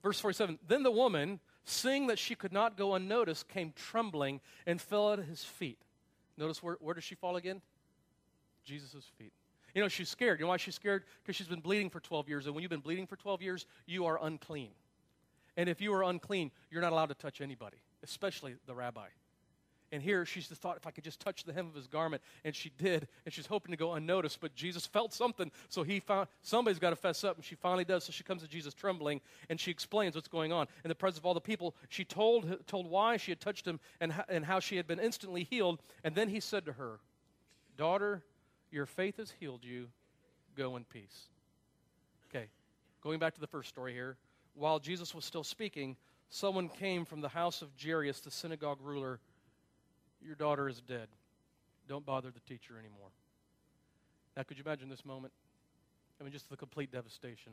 Verse 0.00 0.20
47 0.20 0.60
Then 0.68 0.84
the 0.84 0.92
woman, 0.92 1.40
seeing 1.64 2.06
that 2.06 2.20
she 2.20 2.36
could 2.36 2.52
not 2.52 2.76
go 2.76 2.94
unnoticed, 2.94 3.48
came 3.48 3.72
trembling 3.74 4.40
and 4.64 4.80
fell 4.80 5.12
at 5.12 5.18
his 5.18 5.42
feet. 5.42 5.78
Notice 6.36 6.62
where, 6.62 6.76
where 6.80 6.94
does 6.94 7.04
she 7.04 7.14
fall 7.14 7.36
again? 7.36 7.60
Jesus' 8.64 9.10
feet. 9.18 9.32
You 9.74 9.82
know, 9.82 9.88
she's 9.88 10.08
scared. 10.08 10.38
You 10.38 10.44
know 10.44 10.50
why 10.50 10.58
she's 10.58 10.74
scared? 10.74 11.04
Because 11.22 11.36
she's 11.36 11.48
been 11.48 11.60
bleeding 11.60 11.90
for 11.90 12.00
12 12.00 12.28
years. 12.28 12.46
And 12.46 12.54
when 12.54 12.62
you've 12.62 12.70
been 12.70 12.80
bleeding 12.80 13.06
for 13.06 13.16
12 13.16 13.42
years, 13.42 13.66
you 13.86 14.04
are 14.06 14.18
unclean. 14.22 14.70
And 15.56 15.68
if 15.68 15.80
you 15.80 15.92
are 15.94 16.02
unclean, 16.02 16.50
you're 16.70 16.82
not 16.82 16.92
allowed 16.92 17.06
to 17.06 17.14
touch 17.14 17.40
anybody, 17.40 17.78
especially 18.02 18.54
the 18.66 18.74
rabbi. 18.74 19.08
And 19.92 20.02
here 20.02 20.24
she's 20.24 20.48
just 20.48 20.62
thought 20.62 20.78
if 20.78 20.86
I 20.86 20.90
could 20.90 21.04
just 21.04 21.20
touch 21.20 21.44
the 21.44 21.52
hem 21.52 21.66
of 21.66 21.74
his 21.74 21.86
garment, 21.86 22.22
and 22.44 22.56
she 22.56 22.70
did, 22.78 23.06
and 23.26 23.32
she's 23.32 23.46
hoping 23.46 23.72
to 23.72 23.76
go 23.76 23.92
unnoticed. 23.92 24.40
But 24.40 24.54
Jesus 24.54 24.86
felt 24.86 25.12
something, 25.12 25.52
so 25.68 25.82
he 25.82 26.00
found 26.00 26.28
somebody's 26.40 26.78
got 26.78 26.90
to 26.90 26.96
fess 26.96 27.22
up, 27.24 27.36
and 27.36 27.44
she 27.44 27.54
finally 27.54 27.84
does. 27.84 28.04
So 28.04 28.10
she 28.10 28.24
comes 28.24 28.40
to 28.40 28.48
Jesus 28.48 28.72
trembling, 28.72 29.20
and 29.50 29.60
she 29.60 29.70
explains 29.70 30.14
what's 30.14 30.28
going 30.28 30.50
on. 30.50 30.66
In 30.82 30.88
the 30.88 30.94
presence 30.94 31.18
of 31.18 31.26
all 31.26 31.34
the 31.34 31.40
people, 31.40 31.76
she 31.90 32.04
told 32.04 32.66
told 32.66 32.88
why 32.88 33.18
she 33.18 33.30
had 33.30 33.40
touched 33.40 33.66
him 33.66 33.78
and 34.00 34.14
and 34.28 34.46
how 34.46 34.60
she 34.60 34.76
had 34.76 34.86
been 34.86 34.98
instantly 34.98 35.44
healed. 35.44 35.80
And 36.02 36.14
then 36.14 36.30
he 36.30 36.40
said 36.40 36.64
to 36.64 36.72
her, 36.72 36.98
"Daughter, 37.76 38.22
your 38.70 38.86
faith 38.86 39.18
has 39.18 39.30
healed 39.38 39.62
you. 39.62 39.90
Go 40.56 40.76
in 40.76 40.84
peace." 40.84 41.28
Okay, 42.30 42.46
going 43.02 43.18
back 43.18 43.34
to 43.34 43.40
the 43.40 43.46
first 43.46 43.68
story 43.68 43.92
here. 43.92 44.16
While 44.54 44.78
Jesus 44.78 45.14
was 45.14 45.26
still 45.26 45.44
speaking, 45.44 45.98
someone 46.30 46.70
came 46.70 47.04
from 47.04 47.20
the 47.20 47.28
house 47.28 47.60
of 47.60 47.68
Jairus, 47.82 48.20
the 48.20 48.30
synagogue 48.30 48.78
ruler 48.80 49.20
your 50.24 50.34
daughter 50.34 50.68
is 50.68 50.80
dead. 50.80 51.08
Don't 51.88 52.06
bother 52.06 52.30
the 52.30 52.40
teacher 52.40 52.74
anymore. 52.78 53.10
Now, 54.36 54.44
could 54.44 54.56
you 54.56 54.64
imagine 54.64 54.88
this 54.88 55.04
moment? 55.04 55.32
I 56.20 56.24
mean, 56.24 56.32
just 56.32 56.48
the 56.48 56.56
complete 56.56 56.92
devastation. 56.92 57.52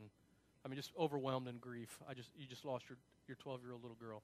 I 0.64 0.68
mean, 0.68 0.76
just 0.76 0.92
overwhelmed 0.98 1.48
in 1.48 1.56
grief. 1.58 1.98
I 2.08 2.14
just, 2.14 2.30
you 2.38 2.46
just 2.46 2.64
lost 2.64 2.84
your, 2.88 2.98
your 3.28 3.36
12 3.36 3.62
year 3.62 3.72
old 3.72 3.82
little 3.82 3.96
girl. 4.00 4.22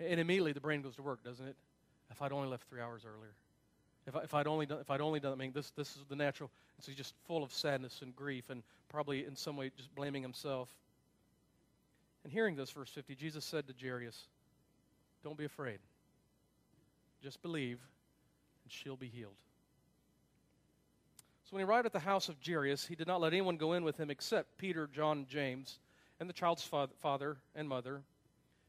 And 0.00 0.18
immediately 0.20 0.52
the 0.52 0.60
brain 0.60 0.82
goes 0.82 0.96
to 0.96 1.02
work, 1.02 1.22
doesn't 1.24 1.46
it? 1.46 1.56
If 2.10 2.20
I'd 2.20 2.32
only 2.32 2.48
left 2.48 2.68
three 2.68 2.80
hours 2.80 3.02
earlier. 3.06 3.32
If, 4.06 4.16
I, 4.16 4.20
if 4.20 4.34
I'd 4.34 4.46
only 4.46 4.66
done, 4.66 4.80
if 4.80 4.90
I'd 4.90 5.00
only 5.00 5.20
done, 5.20 5.32
I 5.32 5.36
mean, 5.36 5.52
this, 5.54 5.70
this 5.70 5.96
is 5.96 6.04
the 6.08 6.16
natural. 6.16 6.50
So 6.80 6.90
he's 6.90 6.96
just 6.96 7.14
full 7.26 7.42
of 7.42 7.52
sadness 7.52 8.02
and 8.02 8.14
grief 8.14 8.50
and 8.50 8.62
probably 8.88 9.24
in 9.24 9.36
some 9.36 9.56
way 9.56 9.70
just 9.76 9.94
blaming 9.94 10.22
himself. 10.22 10.68
And 12.24 12.32
hearing 12.32 12.56
this, 12.56 12.70
verse 12.70 12.90
50, 12.90 13.14
Jesus 13.14 13.44
said 13.44 13.66
to 13.68 13.74
Jairus, 13.80 14.28
Don't 15.22 15.38
be 15.38 15.44
afraid. 15.44 15.78
Just 17.24 17.40
believe, 17.40 17.80
and 18.64 18.70
she'll 18.70 18.98
be 18.98 19.08
healed. 19.08 19.32
So 21.44 21.56
when 21.56 21.60
he 21.60 21.64
arrived 21.64 21.86
at 21.86 21.94
the 21.94 22.00
house 22.00 22.28
of 22.28 22.36
Jairus, 22.46 22.86
he 22.86 22.94
did 22.94 23.06
not 23.06 23.18
let 23.18 23.32
anyone 23.32 23.56
go 23.56 23.72
in 23.72 23.82
with 23.82 23.96
him 23.96 24.10
except 24.10 24.58
Peter, 24.58 24.86
John, 24.92 25.18
and 25.18 25.28
James. 25.28 25.78
and 26.20 26.28
the 26.28 26.34
child's 26.34 26.62
father 27.00 27.38
and 27.54 27.66
mother. 27.66 28.02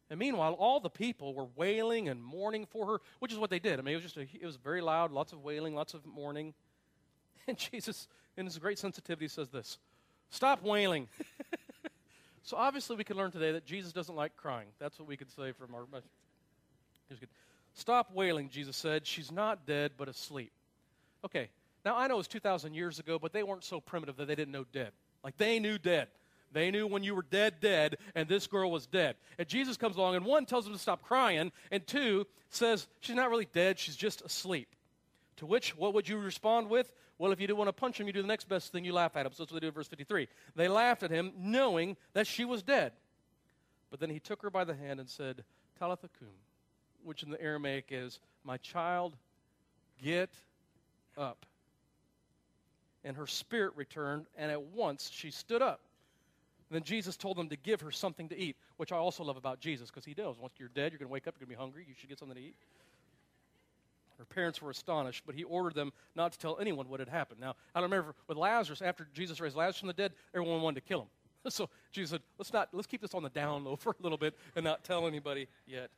And 0.09 0.17
meanwhile, 0.17 0.53
all 0.53 0.79
the 0.79 0.89
people 0.89 1.33
were 1.33 1.47
wailing 1.57 2.07
and 2.07 2.23
mourning 2.23 2.65
for 2.65 2.85
her, 2.85 3.01
which 3.19 3.33
is 3.33 3.37
what 3.37 3.49
they 3.49 3.59
did. 3.59 3.77
I 3.77 3.81
mean, 3.81 3.93
it 3.93 4.01
was 4.01 4.13
just 4.13 4.17
a, 4.17 4.21
it 4.21 4.45
was 4.45 4.55
very 4.55 4.79
loud, 4.79 5.11
lots 5.11 5.33
of 5.33 5.43
wailing, 5.43 5.75
lots 5.75 5.93
of 5.93 6.05
mourning. 6.05 6.53
And 7.47 7.57
Jesus, 7.57 8.07
in 8.37 8.45
his 8.45 8.57
great 8.57 8.79
sensitivity, 8.79 9.27
says 9.27 9.49
this: 9.49 9.77
"Stop 10.31 10.63
wailing." 10.63 11.07
so 12.41 12.57
obviously, 12.57 12.95
we 12.95 13.03
can 13.03 13.17
learn 13.17 13.31
today 13.31 13.51
that 13.51 13.65
Jesus 13.65 13.93
doesn't 13.93 14.15
like 14.15 14.35
crying. 14.35 14.69
That's 14.79 14.97
what 14.97 15.07
we 15.07 15.15
could 15.15 15.29
say 15.29 15.51
from 15.51 15.75
our. 15.75 15.85
Stop 17.75 18.13
wailing, 18.13 18.49
Jesus 18.49 18.75
said. 18.75 19.05
She's 19.05 19.31
not 19.31 19.65
dead, 19.65 19.91
but 19.97 20.07
asleep. 20.07 20.51
Okay, 21.23 21.49
now 21.83 21.95
I 21.95 22.07
know 22.07 22.19
it's 22.19 22.27
2,000 22.27 22.73
years 22.73 22.99
ago, 22.99 23.19
but 23.19 23.33
they 23.33 23.43
weren't 23.43 23.63
so 23.63 23.79
primitive 23.79 24.17
that 24.17 24.27
they 24.27 24.35
didn't 24.35 24.53
know 24.53 24.65
dead. 24.71 24.91
Like 25.23 25.37
they 25.37 25.59
knew 25.59 25.77
dead. 25.77 26.07
They 26.51 26.71
knew 26.71 26.87
when 26.87 27.03
you 27.03 27.15
were 27.15 27.25
dead, 27.29 27.55
dead, 27.59 27.97
and 28.15 28.29
this 28.29 28.47
girl 28.47 28.71
was 28.71 28.85
dead. 28.85 29.17
And 29.37 29.47
Jesus 29.47 29.75
comes 29.75 29.97
along, 29.97 30.15
and 30.15 30.25
one 30.25 30.45
tells 30.45 30.63
them 30.63 30.73
to 30.73 30.79
stop 30.79 31.01
crying, 31.03 31.51
and 31.69 31.85
two 31.85 32.25
says 32.49 32.87
she's 33.01 33.15
not 33.15 33.29
really 33.29 33.47
dead, 33.51 33.77
she's 33.77 33.97
just 33.97 34.21
asleep. 34.21 34.73
To 35.37 35.45
which, 35.45 35.75
what 35.75 35.93
would 35.93 36.07
you 36.07 36.17
respond 36.17 36.69
with? 36.69 36.93
Well, 37.17 37.33
if 37.33 37.41
you 37.41 37.47
do 37.47 37.55
want 37.57 37.67
to 37.67 37.73
punch 37.73 37.99
him, 37.99 38.07
you 38.07 38.13
do 38.13 38.21
the 38.21 38.27
next 38.27 38.47
best 38.47 38.71
thing, 38.71 38.85
you 38.85 38.93
laugh 38.93 39.17
at 39.17 39.25
him. 39.25 39.33
So 39.33 39.43
that's 39.43 39.51
what 39.51 39.59
they 39.59 39.65
do 39.65 39.69
in 39.69 39.73
verse 39.73 39.87
53. 39.87 40.29
They 40.55 40.69
laughed 40.69 41.03
at 41.03 41.11
him, 41.11 41.33
knowing 41.37 41.97
that 42.13 42.25
she 42.25 42.45
was 42.45 42.63
dead. 42.63 42.93
But 43.91 43.99
then 43.99 44.09
he 44.09 44.19
took 44.19 44.41
her 44.41 44.49
by 44.49 44.63
the 44.63 44.75
hand 44.75 45.01
and 45.01 45.09
said, 45.09 45.43
Talitha 45.77 46.09
cum, 46.19 46.29
which 47.05 47.23
in 47.23 47.29
the 47.29 47.41
Aramaic 47.41 47.87
is, 47.91 48.19
My 48.43 48.57
child, 48.57 49.15
get 50.03 50.29
up. 51.17 51.45
And 53.03 53.15
her 53.17 53.27
spirit 53.27 53.73
returned, 53.75 54.25
and 54.37 54.51
at 54.51 54.61
once 54.61 55.09
she 55.13 55.31
stood 55.31 55.61
up. 55.61 55.79
And 56.69 56.75
then 56.75 56.83
Jesus 56.83 57.15
told 57.15 57.37
them 57.37 57.49
to 57.49 57.55
give 57.55 57.81
her 57.81 57.91
something 57.91 58.27
to 58.29 58.37
eat, 58.37 58.55
which 58.77 58.91
I 58.91 58.97
also 58.97 59.23
love 59.23 59.37
about 59.37 59.59
Jesus 59.59 59.91
because 59.91 60.05
he 60.05 60.15
does. 60.15 60.37
Once 60.39 60.53
you're 60.57 60.69
dead, 60.69 60.91
you're 60.91 60.99
going 60.99 61.09
to 61.09 61.13
wake 61.13 61.27
up, 61.27 61.35
you're 61.39 61.45
going 61.45 61.55
to 61.55 61.59
be 61.59 61.63
hungry, 61.63 61.85
you 61.87 61.93
should 61.97 62.09
get 62.09 62.17
something 62.17 62.35
to 62.35 62.41
eat. 62.41 62.55
Her 64.17 64.25
parents 64.25 64.61
were 64.61 64.71
astonished, 64.71 65.23
but 65.25 65.35
he 65.35 65.43
ordered 65.43 65.75
them 65.75 65.91
not 66.15 66.31
to 66.31 66.39
tell 66.39 66.57
anyone 66.59 66.89
what 66.89 66.99
had 66.99 67.09
happened. 67.09 67.39
Now, 67.39 67.55
I 67.75 67.81
don't 67.81 67.91
remember 67.91 68.15
with 68.27 68.37
Lazarus, 68.37 68.81
after 68.81 69.07
Jesus 69.13 69.39
raised 69.39 69.55
Lazarus 69.55 69.79
from 69.79 69.87
the 69.87 69.93
dead, 69.93 70.13
everyone 70.33 70.61
wanted 70.61 70.81
to 70.81 70.87
kill 70.87 71.01
him. 71.01 71.07
So 71.51 71.69
Jesus 71.91 72.09
said, 72.09 72.21
let's, 72.39 72.51
not, 72.51 72.69
let's 72.71 72.87
keep 72.87 73.01
this 73.01 73.13
on 73.13 73.21
the 73.21 73.29
down 73.29 73.65
low 73.65 73.75
for 73.75 73.91
a 73.91 74.03
little 74.03 74.17
bit 74.17 74.35
and 74.55 74.63
not 74.63 74.83
tell 74.83 75.05
anybody 75.05 75.47
yet. 75.67 75.91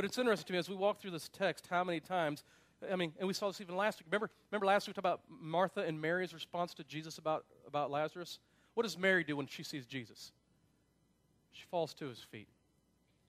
But 0.00 0.06
it's 0.06 0.16
interesting 0.16 0.46
to 0.46 0.52
me 0.54 0.58
as 0.58 0.66
we 0.66 0.76
walk 0.76 0.98
through 0.98 1.10
this 1.10 1.28
text 1.28 1.66
how 1.68 1.84
many 1.84 2.00
times, 2.00 2.42
I 2.90 2.96
mean, 2.96 3.12
and 3.18 3.28
we 3.28 3.34
saw 3.34 3.48
this 3.48 3.60
even 3.60 3.76
last 3.76 3.98
week. 3.98 4.06
Remember, 4.10 4.30
remember 4.50 4.64
last 4.64 4.86
week 4.86 4.96
we 4.96 5.02
talked 5.02 5.20
about 5.20 5.20
Martha 5.28 5.82
and 5.82 6.00
Mary's 6.00 6.32
response 6.32 6.72
to 6.72 6.84
Jesus 6.84 7.18
about, 7.18 7.44
about 7.66 7.90
Lazarus? 7.90 8.38
What 8.72 8.84
does 8.84 8.96
Mary 8.96 9.24
do 9.24 9.36
when 9.36 9.46
she 9.46 9.62
sees 9.62 9.84
Jesus? 9.84 10.32
She 11.52 11.64
falls 11.70 11.92
to 11.92 12.06
his 12.06 12.18
feet. 12.18 12.48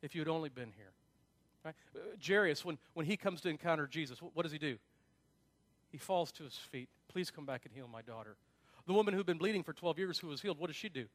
If 0.02 0.16
you 0.16 0.22
had 0.22 0.30
only 0.30 0.48
been 0.48 0.72
here. 0.78 0.94
Right? 1.66 1.76
Uh, 1.94 2.00
Jairus, 2.26 2.64
when, 2.64 2.78
when 2.94 3.06
he 3.06 3.18
comes 3.18 3.42
to 3.42 3.50
encounter 3.50 3.86
Jesus, 3.86 4.22
what, 4.22 4.34
what 4.34 4.44
does 4.44 4.54
he 4.54 4.58
do? 4.58 4.78
He 5.92 5.98
falls 5.98 6.32
to 6.32 6.44
his 6.44 6.56
feet. 6.56 6.88
Please 7.10 7.30
come 7.30 7.46
back 7.46 7.66
and 7.66 7.76
heal 7.76 7.90
my 7.92 8.02
daughter. 8.02 8.38
The 8.88 8.94
woman 8.94 9.14
who'd 9.14 9.26
been 9.26 9.38
bleeding 9.38 9.64
for 9.64 9.74
12 9.74 10.00
years 10.00 10.20
who 10.20 10.28
was 10.28 10.42
healed, 10.42 10.58
what 10.58 10.68
does 10.68 10.78
she 10.78 10.88
do? 10.88 11.08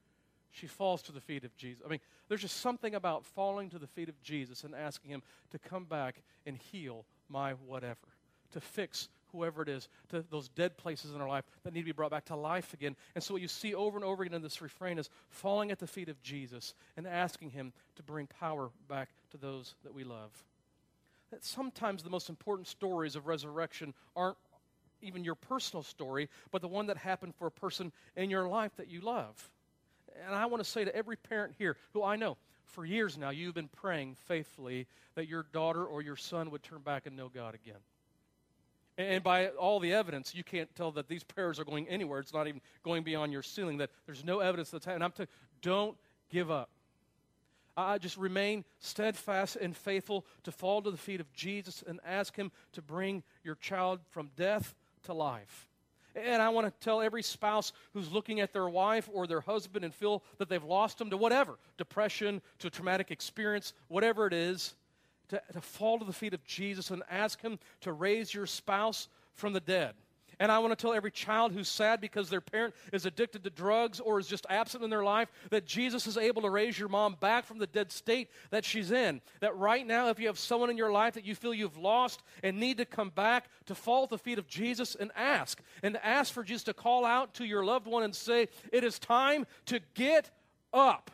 She 0.57 0.67
falls 0.67 1.03
to 1.03 1.13
the 1.13 1.21
feet 1.21 1.45
of 1.45 1.55
Jesus. 1.57 1.83
I 1.85 1.91
mean, 1.91 2.01
there's 2.29 2.41
just 2.41 2.61
something 2.61 2.95
about 2.95 3.27
falling 3.27 3.69
to 3.71 3.79
the 3.79 3.87
feet 3.87 4.09
of 4.09 4.21
Jesus 4.23 4.65
and 4.65 4.75
asking 4.75 5.11
him 5.11 5.23
to 5.51 5.59
come 5.59 5.85
back 5.85 6.23
and 6.47 6.57
heal 6.57 7.05
my 7.29 7.53
whatever, 7.53 8.09
to 8.53 8.61
fix 8.61 9.11
whoever 9.33 9.61
it 9.61 9.69
is, 9.69 9.91
to 10.09 10.25
those 10.31 10.49
dead 10.49 10.79
places 10.79 11.13
in 11.13 11.21
our 11.21 11.29
life 11.29 11.45
that 11.63 11.75
need 11.75 11.81
to 11.81 11.87
be 11.87 11.93
brought 11.93 12.11
back 12.11 12.25
to 12.27 12.37
life 12.37 12.73
again. 12.73 12.97
And 13.15 13.23
so 13.23 13.35
what 13.35 13.43
you 13.43 13.49
see 13.49 13.75
over 13.75 13.99
and 13.99 14.05
over 14.05 14.23
again 14.23 14.35
in 14.35 14.41
this 14.41 14.63
refrain 14.63 14.99
is 14.99 15.11
falling 15.29 15.71
at 15.71 15.79
the 15.79 15.87
feet 15.87 16.09
of 16.09 16.23
Jesus 16.23 16.73
and 16.97 17.07
asking 17.07 17.51
him 17.51 17.75
to 17.97 18.03
bring 18.03 18.27
power 18.27 18.71
back 18.89 19.11
to 19.33 19.37
those 19.37 19.75
that 19.85 19.93
we 19.93 20.05
love. 20.05 20.31
That 21.33 21.45
sometimes 21.45 22.03
the 22.03 22.09
most 22.09 22.31
important 22.31 22.67
stories 22.67 23.15
of 23.15 23.27
resurrection 23.27 23.93
aren't 24.15 24.39
even 25.03 25.23
your 25.23 25.35
personal 25.35 25.83
story, 25.83 26.31
but 26.51 26.63
the 26.63 26.69
one 26.69 26.87
that 26.87 26.97
happened 26.97 27.35
for 27.35 27.47
a 27.47 27.51
person 27.51 27.93
in 28.17 28.31
your 28.31 28.49
life 28.49 28.73
that 28.77 28.89
you 28.89 29.03
love. 29.03 29.51
And 30.25 30.35
I 30.35 30.47
want 30.47 30.63
to 30.63 30.69
say 30.69 30.85
to 30.85 30.95
every 30.95 31.17
parent 31.17 31.55
here 31.59 31.77
who 31.93 32.03
I 32.03 32.17
know, 32.17 32.37
for 32.65 32.85
years 32.85 33.17
now, 33.17 33.31
you've 33.31 33.55
been 33.55 33.69
praying 33.69 34.17
faithfully 34.27 34.87
that 35.15 35.29
your 35.29 35.47
daughter 35.53 35.85
or 35.85 36.03
your 36.03 36.17
son 36.17 36.51
would 36.51 36.63
turn 36.63 36.81
back 36.81 37.07
and 37.07 37.17
know 37.17 37.29
God 37.29 37.55
again. 37.55 37.81
And 38.99 39.23
by 39.23 39.49
all 39.49 39.79
the 39.79 39.93
evidence, 39.93 40.35
you 40.35 40.43
can't 40.43 40.75
tell 40.75 40.91
that 40.93 41.09
these 41.09 41.23
prayers 41.23 41.61
are 41.61 41.65
going 41.65 41.87
anywhere. 41.89 42.19
It's 42.19 42.33
not 42.33 42.49
even 42.49 42.61
going 42.83 43.03
beyond 43.03 43.33
your 43.33 43.43
ceiling, 43.43 43.79
that 43.79 43.91
there's 44.07 44.25
no 44.25 44.41
evidence 44.41 44.71
that's 44.71 44.85
happening. 44.85 45.05
I'm 45.05 45.13
telling 45.13 45.29
don't 45.61 45.97
give 46.31 46.51
up. 46.51 46.71
I 47.77 47.99
just 47.99 48.17
remain 48.17 48.65
steadfast 48.79 49.57
and 49.57 49.77
faithful 49.77 50.25
to 50.45 50.53
fall 50.53 50.81
to 50.81 50.91
the 50.91 50.97
feet 50.97 51.21
of 51.21 51.31
Jesus 51.35 51.85
and 51.87 52.01
ask 52.07 52.35
Him 52.35 52.51
to 52.73 52.81
bring 52.81 53.23
your 53.45 53.57
child 53.57 54.01
from 54.11 54.31
death 54.35 54.75
to 55.05 55.13
life. 55.13 55.69
And 56.17 56.41
I 56.41 56.49
want 56.49 56.67
to 56.67 56.85
tell 56.85 57.03
every 57.03 57.23
spouse 57.23 57.73
who's 57.93 58.11
looking 58.11 58.41
at 58.41 58.53
their 58.53 58.69
wife 58.69 59.09
or 59.13 59.27
their 59.27 59.43
husband 59.43 59.85
and 59.85 59.95
feel 59.95 60.23
that 60.39 60.49
they've 60.49 60.65
lost 60.65 60.99
them 60.99 61.11
to 61.11 61.17
whatever 61.17 61.59
depression, 61.77 62.41
to 62.59 62.71
traumatic 62.71 63.11
experience, 63.11 63.75
whatever 63.89 64.27
it 64.27 64.33
is 64.33 64.75
to, 65.29 65.43
to 65.53 65.61
fall 65.61 65.99
to 65.99 66.05
the 66.05 66.13
feet 66.13 66.35
of 66.35 66.45
Jesus 66.45 66.91
and 66.91 67.03
ask 67.11 67.41
Him 67.41 67.59
to 67.81 67.93
raise 67.93 68.33
your 68.33 68.47
spouse 68.47 69.09
from 69.33 69.53
the 69.53 69.61
dead. 69.61 69.95
And 70.39 70.53
I 70.53 70.59
want 70.59 70.77
to 70.77 70.81
tell 70.81 70.93
every 70.93 71.11
child 71.11 71.53
who's 71.53 71.69
sad 71.69 72.01
because 72.01 72.29
their 72.29 72.41
parent 72.41 72.75
is 72.93 73.07
addicted 73.07 73.45
to 73.45 73.51
drugs 73.51 74.01
or 74.01 74.19
is 74.19 74.27
just 74.27 74.47
absent 74.51 74.85
in 74.85 74.91
their 74.91 75.05
life 75.05 75.31
that 75.51 75.67
Jesus 75.67 76.07
is 76.07 76.17
able 76.19 76.43
to 76.43 76.51
raise 76.51 76.79
your 76.79 76.89
mom 76.89 77.17
back 77.19 77.47
from 77.47 77.59
the 77.59 77.67
dead 77.67 77.91
state 77.91 78.31
that 78.51 78.65
she's 78.65 78.91
in. 78.91 79.23
That 79.41 79.57
right 79.57 79.87
now, 79.87 80.11
if 80.11 80.19
you 80.19 80.27
have 80.27 80.39
someone 80.39 80.69
in 80.69 80.77
your 80.77 80.93
life 80.93 81.15
that 81.15 81.25
you 81.25 81.35
feel 81.35 81.55
you've 81.55 81.79
lost 81.79 82.23
and 82.43 82.59
need 82.59 82.77
to 82.79 82.85
come 82.85 83.11
back, 83.11 83.47
to 83.67 83.75
fall 83.75 84.05
at 84.05 84.11
the 84.11 84.19
feet 84.19 84.39
of 84.39 84.47
Jesus 84.47 84.95
and 84.95 85.11
ask. 85.17 85.61
And 85.83 85.97
ask 86.03 86.33
for 86.33 86.45
Jesus 86.45 86.65
to 86.65 86.75
call 86.75 87.05
out 87.05 87.35
to 87.35 87.45
your 87.45 87.65
loved 87.65 87.87
one 87.87 88.03
and 88.03 88.15
say, 88.15 88.49
It 88.73 88.85
is 88.85 88.99
time 88.99 89.47
to 89.67 89.81
get 89.95 90.31
up 90.73 91.11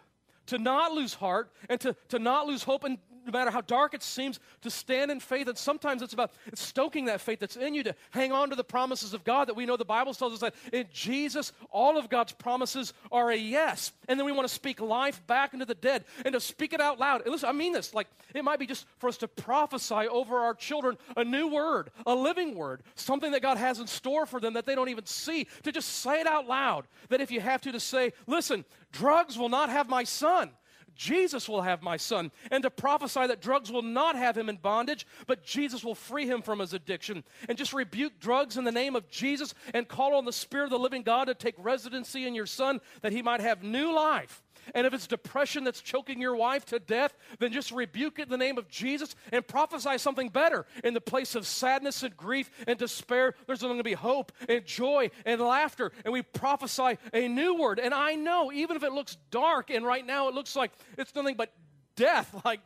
to 0.46 0.58
not 0.58 0.92
lose 0.92 1.14
heart 1.14 1.50
and 1.68 1.80
to, 1.80 1.94
to 2.08 2.18
not 2.18 2.46
lose 2.46 2.62
hope 2.62 2.84
and 2.84 2.98
no 3.24 3.32
matter 3.32 3.50
how 3.50 3.60
dark 3.60 3.94
it 3.94 4.02
seems, 4.02 4.40
to 4.62 4.70
stand 4.70 5.10
in 5.10 5.20
faith. 5.20 5.48
And 5.48 5.56
sometimes 5.56 6.02
it's 6.02 6.12
about 6.12 6.32
stoking 6.54 7.06
that 7.06 7.20
faith 7.20 7.40
that's 7.40 7.56
in 7.56 7.74
you 7.74 7.82
to 7.84 7.94
hang 8.10 8.32
on 8.32 8.50
to 8.50 8.56
the 8.56 8.64
promises 8.64 9.14
of 9.14 9.24
God 9.24 9.48
that 9.48 9.54
we 9.54 9.66
know 9.66 9.76
the 9.76 9.84
Bible 9.84 10.14
tells 10.14 10.32
us 10.32 10.40
that 10.40 10.54
in 10.72 10.86
Jesus, 10.92 11.52
all 11.70 11.96
of 11.96 12.08
God's 12.08 12.32
promises 12.32 12.92
are 13.10 13.30
a 13.30 13.36
yes. 13.36 13.92
And 14.08 14.18
then 14.18 14.26
we 14.26 14.32
want 14.32 14.48
to 14.48 14.54
speak 14.54 14.80
life 14.80 15.24
back 15.26 15.52
into 15.52 15.64
the 15.64 15.74
dead 15.74 16.04
and 16.24 16.32
to 16.32 16.40
speak 16.40 16.72
it 16.72 16.80
out 16.80 16.98
loud. 16.98 17.22
And 17.22 17.32
listen, 17.32 17.48
I 17.48 17.52
mean 17.52 17.72
this. 17.72 17.94
Like, 17.94 18.08
it 18.34 18.44
might 18.44 18.58
be 18.58 18.66
just 18.66 18.86
for 18.98 19.08
us 19.08 19.16
to 19.18 19.28
prophesy 19.28 20.08
over 20.08 20.38
our 20.38 20.54
children 20.54 20.96
a 21.16 21.24
new 21.24 21.48
word, 21.48 21.90
a 22.06 22.14
living 22.14 22.54
word, 22.54 22.82
something 22.94 23.32
that 23.32 23.42
God 23.42 23.58
has 23.58 23.78
in 23.78 23.86
store 23.86 24.26
for 24.26 24.40
them 24.40 24.54
that 24.54 24.66
they 24.66 24.74
don't 24.74 24.88
even 24.88 25.06
see, 25.06 25.46
to 25.62 25.72
just 25.72 25.88
say 25.88 26.20
it 26.20 26.26
out 26.26 26.46
loud. 26.46 26.86
That 27.08 27.20
if 27.20 27.30
you 27.30 27.40
have 27.40 27.60
to, 27.62 27.72
to 27.72 27.80
say, 27.80 28.12
listen, 28.26 28.64
drugs 28.92 29.38
will 29.38 29.48
not 29.48 29.70
have 29.70 29.88
my 29.88 30.04
son. 30.04 30.50
Jesus 30.94 31.48
will 31.48 31.62
have 31.62 31.82
my 31.82 31.96
son, 31.96 32.30
and 32.50 32.62
to 32.62 32.70
prophesy 32.70 33.26
that 33.26 33.40
drugs 33.40 33.70
will 33.70 33.82
not 33.82 34.16
have 34.16 34.36
him 34.36 34.48
in 34.48 34.56
bondage, 34.56 35.06
but 35.26 35.44
Jesus 35.44 35.84
will 35.84 35.94
free 35.94 36.26
him 36.26 36.42
from 36.42 36.58
his 36.58 36.72
addiction. 36.72 37.24
And 37.48 37.58
just 37.58 37.72
rebuke 37.72 38.20
drugs 38.20 38.56
in 38.56 38.64
the 38.64 38.72
name 38.72 38.96
of 38.96 39.10
Jesus 39.10 39.54
and 39.74 39.88
call 39.88 40.14
on 40.14 40.24
the 40.24 40.32
Spirit 40.32 40.64
of 40.64 40.70
the 40.70 40.78
living 40.78 41.02
God 41.02 41.26
to 41.26 41.34
take 41.34 41.54
residency 41.58 42.26
in 42.26 42.34
your 42.34 42.46
son 42.46 42.80
that 43.02 43.12
he 43.12 43.22
might 43.22 43.40
have 43.40 43.62
new 43.62 43.94
life 43.94 44.42
and 44.74 44.86
if 44.86 44.94
it's 44.94 45.06
depression 45.06 45.64
that's 45.64 45.80
choking 45.80 46.20
your 46.20 46.36
wife 46.36 46.64
to 46.66 46.78
death, 46.78 47.16
then 47.38 47.52
just 47.52 47.72
rebuke 47.72 48.18
it 48.18 48.22
in 48.22 48.28
the 48.28 48.36
name 48.36 48.58
of 48.58 48.68
Jesus 48.68 49.14
and 49.32 49.46
prophesy 49.46 49.98
something 49.98 50.28
better. 50.28 50.66
In 50.84 50.94
the 50.94 51.00
place 51.00 51.34
of 51.34 51.46
sadness 51.46 52.02
and 52.02 52.16
grief 52.16 52.50
and 52.66 52.78
despair, 52.78 53.34
there's 53.46 53.62
going 53.62 53.78
to 53.78 53.84
be 53.84 53.92
hope 53.92 54.32
and 54.48 54.64
joy 54.64 55.10
and 55.24 55.40
laughter. 55.40 55.92
And 56.04 56.12
we 56.12 56.22
prophesy 56.22 56.98
a 57.12 57.28
new 57.28 57.54
word. 57.54 57.78
And 57.78 57.94
I 57.94 58.14
know, 58.14 58.52
even 58.52 58.76
if 58.76 58.82
it 58.82 58.92
looks 58.92 59.16
dark 59.30 59.70
and 59.70 59.84
right 59.84 60.06
now 60.06 60.28
it 60.28 60.34
looks 60.34 60.56
like 60.56 60.72
it's 60.96 61.14
nothing 61.14 61.36
but 61.36 61.52
death, 61.96 62.34
like 62.44 62.60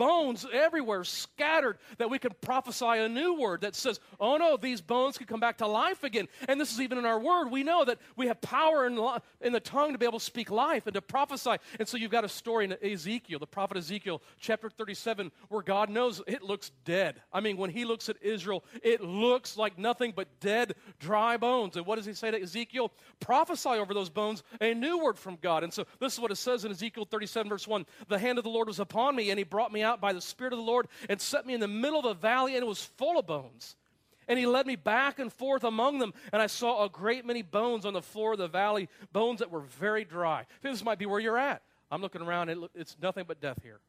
bones 0.00 0.46
everywhere 0.50 1.04
scattered 1.04 1.76
that 1.98 2.08
we 2.08 2.18
can 2.18 2.32
prophesy 2.40 2.86
a 2.86 3.06
new 3.06 3.34
word 3.34 3.60
that 3.60 3.74
says, 3.76 4.00
oh 4.18 4.38
no, 4.38 4.56
these 4.56 4.80
bones 4.80 5.18
can 5.18 5.26
come 5.26 5.40
back 5.40 5.58
to 5.58 5.66
life 5.66 6.04
again. 6.04 6.26
And 6.48 6.58
this 6.58 6.72
is 6.72 6.80
even 6.80 6.96
in 6.96 7.04
our 7.04 7.20
word. 7.20 7.50
We 7.50 7.64
know 7.64 7.84
that 7.84 7.98
we 8.16 8.26
have 8.28 8.40
power 8.40 8.86
in, 8.86 8.98
in 9.42 9.52
the 9.52 9.60
tongue 9.60 9.92
to 9.92 9.98
be 9.98 10.06
able 10.06 10.18
to 10.18 10.24
speak 10.24 10.50
life 10.50 10.86
and 10.86 10.94
to 10.94 11.02
prophesy. 11.02 11.56
And 11.78 11.86
so 11.86 11.98
you've 11.98 12.10
got 12.10 12.24
a 12.24 12.30
story 12.30 12.64
in 12.64 12.74
Ezekiel, 12.82 13.40
the 13.40 13.46
prophet 13.46 13.76
Ezekiel, 13.76 14.22
chapter 14.38 14.70
37, 14.70 15.30
where 15.50 15.62
God 15.62 15.90
knows 15.90 16.22
it 16.26 16.42
looks 16.42 16.70
dead. 16.86 17.20
I 17.30 17.40
mean, 17.40 17.58
when 17.58 17.68
he 17.68 17.84
looks 17.84 18.08
at 18.08 18.16
Israel, 18.22 18.64
it 18.82 19.02
looks 19.02 19.58
like 19.58 19.76
nothing 19.76 20.14
but 20.16 20.28
dead, 20.40 20.76
dry 20.98 21.36
bones. 21.36 21.76
And 21.76 21.84
what 21.84 21.96
does 21.96 22.06
he 22.06 22.14
say 22.14 22.30
to 22.30 22.40
Ezekiel? 22.40 22.90
Prophesy 23.20 23.68
over 23.68 23.92
those 23.92 24.08
bones 24.08 24.42
a 24.62 24.72
new 24.72 25.04
word 25.04 25.18
from 25.18 25.36
God. 25.42 25.62
And 25.62 25.74
so 25.74 25.84
this 25.98 26.14
is 26.14 26.20
what 26.20 26.30
it 26.30 26.36
says 26.36 26.64
in 26.64 26.70
Ezekiel 26.70 27.04
37, 27.04 27.50
verse 27.50 27.68
1 27.68 27.84
The 28.08 28.18
hand 28.18 28.38
of 28.38 28.44
the 28.44 28.50
Lord 28.50 28.68
was 28.68 28.80
upon 28.80 29.14
me, 29.14 29.28
and 29.28 29.36
he 29.36 29.44
brought 29.44 29.72
me 29.72 29.82
out 29.82 29.89
out 29.90 30.00
by 30.00 30.12
the 30.12 30.20
Spirit 30.20 30.52
of 30.52 30.58
the 30.58 30.64
Lord 30.64 30.88
and 31.08 31.20
set 31.20 31.46
me 31.46 31.54
in 31.54 31.60
the 31.60 31.68
middle 31.68 31.98
of 31.98 32.04
a 32.04 32.14
valley, 32.14 32.54
and 32.54 32.62
it 32.62 32.66
was 32.66 32.82
full 32.82 33.18
of 33.18 33.26
bones. 33.26 33.76
And 34.28 34.38
he 34.38 34.46
led 34.46 34.66
me 34.66 34.76
back 34.76 35.18
and 35.18 35.32
forth 35.32 35.64
among 35.64 35.98
them, 35.98 36.14
and 36.32 36.40
I 36.40 36.46
saw 36.46 36.84
a 36.84 36.88
great 36.88 37.26
many 37.26 37.42
bones 37.42 37.84
on 37.84 37.94
the 37.94 38.02
floor 38.02 38.32
of 38.32 38.38
the 38.38 38.48
valley, 38.48 38.88
bones 39.12 39.40
that 39.40 39.50
were 39.50 39.60
very 39.60 40.04
dry. 40.04 40.46
This 40.62 40.84
might 40.84 40.98
be 40.98 41.06
where 41.06 41.20
you're 41.20 41.38
at. 41.38 41.62
I'm 41.90 42.00
looking 42.00 42.22
around, 42.22 42.48
and 42.48 42.68
it's 42.74 42.96
nothing 43.02 43.24
but 43.26 43.40
death 43.40 43.58
here. 43.62 43.80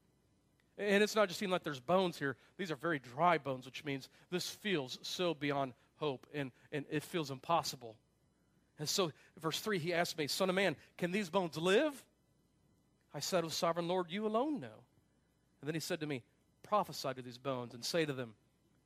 And 0.77 1.03
it's 1.03 1.15
not 1.15 1.27
just 1.27 1.39
seeming 1.39 1.51
like 1.51 1.63
there's 1.63 1.79
bones 1.79 2.17
here. 2.17 2.37
These 2.57 2.71
are 2.71 2.75
very 2.75 2.97
dry 2.97 3.37
bones, 3.37 3.65
which 3.65 3.85
means 3.85 4.09
this 4.31 4.49
feels 4.49 4.97
so 5.03 5.35
beyond 5.35 5.73
hope, 5.97 6.25
and, 6.33 6.51
and 6.71 6.85
it 6.89 7.03
feels 7.03 7.29
impossible. 7.29 7.95
And 8.79 8.89
so, 8.89 9.11
verse 9.39 9.59
3, 9.59 9.77
he 9.77 9.93
asked 9.93 10.17
me, 10.17 10.25
Son 10.25 10.49
of 10.49 10.55
man, 10.55 10.75
can 10.97 11.11
these 11.11 11.29
bones 11.29 11.55
live? 11.55 12.03
I 13.13 13.19
said, 13.19 13.43
O 13.43 13.49
sovereign 13.49 13.87
Lord, 13.87 14.07
you 14.09 14.25
alone 14.25 14.59
know. 14.59 14.83
And 15.61 15.67
then 15.67 15.75
he 15.75 15.79
said 15.79 15.99
to 15.99 16.07
me, 16.07 16.23
Prophesy 16.63 17.13
to 17.13 17.21
these 17.21 17.37
bones 17.37 17.73
and 17.73 17.83
say 17.83 18.05
to 18.05 18.13
them, 18.13 18.33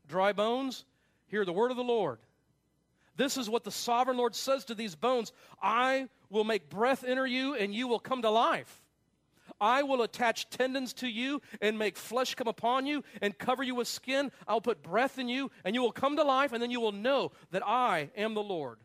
Dry 0.07 0.33
bones, 0.33 0.85
hear 1.27 1.45
the 1.45 1.53
word 1.53 1.71
of 1.71 1.77
the 1.77 1.83
Lord. 1.83 2.19
This 3.17 3.37
is 3.37 3.49
what 3.49 3.63
the 3.63 3.71
sovereign 3.71 4.17
Lord 4.17 4.35
says 4.35 4.65
to 4.65 4.75
these 4.75 4.95
bones 4.95 5.31
I 5.61 6.09
will 6.29 6.43
make 6.43 6.69
breath 6.69 7.03
enter 7.03 7.25
you, 7.25 7.55
and 7.55 7.73
you 7.73 7.87
will 7.87 7.99
come 7.99 8.21
to 8.21 8.29
life. 8.29 8.81
I 9.61 9.83
will 9.83 10.01
attach 10.01 10.49
tendons 10.49 10.93
to 10.95 11.07
you 11.07 11.41
and 11.61 11.79
make 11.79 11.97
flesh 11.97 12.35
come 12.35 12.47
upon 12.47 12.85
you 12.87 13.03
and 13.21 13.37
cover 13.37 13.63
you 13.63 13.75
with 13.75 13.87
skin. 13.87 14.31
I'll 14.47 14.59
put 14.59 14.83
breath 14.83 15.17
in 15.17 15.29
you, 15.29 15.51
and 15.63 15.75
you 15.75 15.81
will 15.81 15.91
come 15.91 16.17
to 16.17 16.23
life, 16.23 16.51
and 16.51 16.61
then 16.61 16.71
you 16.71 16.81
will 16.81 16.91
know 16.91 17.31
that 17.51 17.65
I 17.65 18.09
am 18.17 18.33
the 18.33 18.43
Lord. 18.43 18.79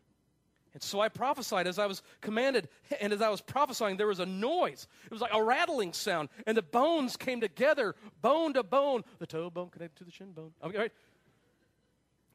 And 0.73 0.81
so 0.81 1.01
I 1.01 1.09
prophesied 1.09 1.67
as 1.67 1.77
I 1.77 1.85
was 1.85 2.01
commanded, 2.21 2.69
and 3.01 3.11
as 3.11 3.21
I 3.21 3.29
was 3.29 3.41
prophesying, 3.41 3.97
there 3.97 4.07
was 4.07 4.19
a 4.19 4.25
noise. 4.25 4.87
It 5.05 5.11
was 5.11 5.19
like 5.19 5.33
a 5.33 5.43
rattling 5.43 5.91
sound, 5.91 6.29
and 6.47 6.55
the 6.55 6.61
bones 6.61 7.17
came 7.17 7.41
together, 7.41 7.95
bone 8.21 8.53
to 8.53 8.63
bone, 8.63 9.03
the 9.19 9.27
toe 9.27 9.49
bone 9.49 9.69
connected 9.69 9.97
to 9.99 10.03
the 10.05 10.11
shin 10.11 10.31
bone. 10.31 10.51
Okay, 10.63 10.77
right? 10.77 10.93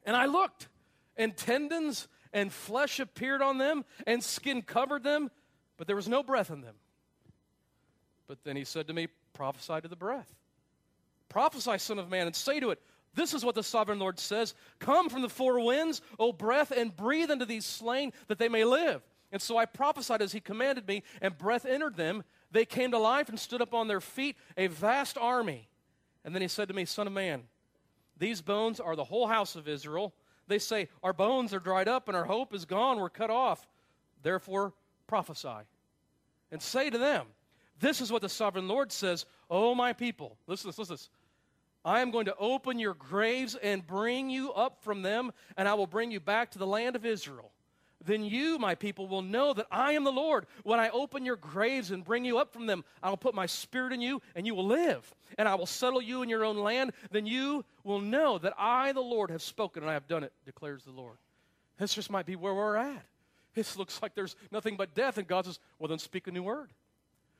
And 0.05 0.15
I 0.15 0.27
looked, 0.27 0.67
and 1.15 1.35
tendons 1.35 2.07
and 2.31 2.53
flesh 2.53 2.99
appeared 2.99 3.41
on 3.41 3.57
them, 3.57 3.83
and 4.05 4.23
skin 4.23 4.61
covered 4.61 5.03
them, 5.03 5.31
but 5.77 5.87
there 5.87 5.95
was 5.95 6.07
no 6.07 6.21
breath 6.21 6.51
in 6.51 6.61
them. 6.61 6.75
But 8.27 8.43
then 8.43 8.55
he 8.55 8.65
said 8.65 8.87
to 8.87 8.93
me, 8.93 9.07
Prophesy 9.33 9.81
to 9.81 9.87
the 9.87 9.95
breath. 9.95 10.33
Prophesy, 11.29 11.77
Son 11.77 11.99
of 11.99 12.09
Man, 12.09 12.27
and 12.27 12.35
say 12.35 12.59
to 12.59 12.71
it, 12.71 12.81
This 13.15 13.33
is 13.33 13.43
what 13.43 13.55
the 13.55 13.63
sovereign 13.63 13.99
Lord 13.99 14.19
says 14.19 14.53
Come 14.79 15.09
from 15.09 15.21
the 15.21 15.29
four 15.29 15.63
winds, 15.63 16.01
O 16.19 16.31
breath, 16.31 16.71
and 16.71 16.95
breathe 16.95 17.31
into 17.31 17.45
these 17.45 17.65
slain 17.65 18.13
that 18.27 18.39
they 18.39 18.49
may 18.49 18.63
live. 18.63 19.01
And 19.31 19.41
so 19.41 19.57
I 19.57 19.65
prophesied 19.65 20.21
as 20.21 20.31
he 20.31 20.39
commanded 20.39 20.87
me, 20.87 21.03
and 21.21 21.37
breath 21.37 21.65
entered 21.65 21.97
them. 21.97 22.23
They 22.51 22.63
came 22.63 22.91
to 22.91 22.97
life 22.97 23.27
and 23.27 23.37
stood 23.39 23.61
up 23.61 23.73
on 23.73 23.87
their 23.87 23.99
feet, 23.99 24.37
a 24.55 24.67
vast 24.67 25.17
army. 25.17 25.67
And 26.23 26.33
then 26.33 26.41
he 26.41 26.47
said 26.47 26.69
to 26.69 26.73
me, 26.73 26.85
Son 26.85 27.07
of 27.07 27.13
man, 27.13 27.43
these 28.17 28.41
bones 28.41 28.79
are 28.79 28.95
the 28.95 29.03
whole 29.03 29.27
house 29.27 29.55
of 29.55 29.67
Israel. 29.67 30.13
They 30.47 30.59
say, 30.59 30.87
Our 31.03 31.13
bones 31.13 31.53
are 31.53 31.59
dried 31.59 31.87
up, 31.87 32.07
and 32.07 32.15
our 32.15 32.25
hope 32.25 32.53
is 32.53 32.65
gone. 32.65 32.99
We're 32.99 33.09
cut 33.09 33.29
off. 33.29 33.67
Therefore, 34.23 34.73
prophesy. 35.07 35.65
And 36.51 36.61
say 36.61 36.89
to 36.89 36.97
them, 36.97 37.27
this 37.79 38.01
is 38.01 38.11
what 38.11 38.21
the 38.21 38.29
sovereign 38.29 38.67
Lord 38.67 38.91
says 38.91 39.25
Oh, 39.49 39.75
my 39.75 39.93
people, 39.93 40.37
listen 40.47 40.63
to 40.63 40.75
this, 40.75 40.79
listen 40.79 40.97
to 40.97 41.03
this. 41.03 41.09
I 41.87 42.01
am 42.01 42.11
going 42.11 42.25
to 42.25 42.35
open 42.35 42.79
your 42.79 42.93
graves 42.93 43.55
and 43.55 43.87
bring 43.87 44.29
you 44.29 44.51
up 44.51 44.83
from 44.83 45.03
them, 45.03 45.31
and 45.55 45.69
I 45.69 45.73
will 45.75 45.87
bring 45.87 46.11
you 46.11 46.19
back 46.19 46.51
to 46.51 46.59
the 46.59 46.67
land 46.67 46.97
of 46.97 47.05
Israel. 47.05 47.49
Then 48.03 48.25
you, 48.25 48.59
my 48.59 48.75
people, 48.75 49.07
will 49.07 49.21
know 49.21 49.53
that 49.53 49.67
I 49.71 49.93
am 49.93 50.03
the 50.03 50.11
Lord. 50.11 50.47
When 50.63 50.81
I 50.81 50.89
open 50.89 51.23
your 51.23 51.37
graves 51.37 51.91
and 51.91 52.03
bring 52.03 52.25
you 52.25 52.39
up 52.39 52.51
from 52.51 52.65
them, 52.65 52.83
I 53.01 53.09
will 53.09 53.15
put 53.15 53.33
my 53.33 53.45
spirit 53.45 53.93
in 53.93 54.01
you, 54.01 54.21
and 54.35 54.45
you 54.45 54.53
will 54.53 54.67
live. 54.67 55.15
And 55.37 55.47
I 55.47 55.55
will 55.55 55.65
settle 55.65 56.01
you 56.01 56.23
in 56.23 56.29
your 56.29 56.43
own 56.43 56.57
land. 56.57 56.91
Then 57.09 57.25
you 57.25 57.63
will 57.85 58.01
know 58.01 58.37
that 58.37 58.53
I, 58.57 58.91
the 58.91 58.99
Lord, 58.99 59.31
have 59.31 59.41
spoken, 59.41 59.81
and 59.81 59.89
I 59.89 59.93
have 59.93 60.09
done 60.09 60.25
it, 60.25 60.33
declares 60.45 60.83
the 60.83 60.91
Lord. 60.91 61.15
This 61.79 61.93
just 61.93 62.11
might 62.11 62.25
be 62.25 62.35
where 62.35 62.53
we're 62.53 62.75
at. 62.75 63.05
This 63.55 63.77
looks 63.77 64.01
like 64.01 64.13
there's 64.13 64.35
nothing 64.51 64.75
but 64.75 64.93
death, 64.93 65.17
and 65.17 65.25
God 65.25 65.45
says, 65.45 65.57
Well, 65.79 65.87
then 65.87 65.99
speak 65.99 66.27
a 66.27 66.31
new 66.31 66.43
word. 66.43 66.69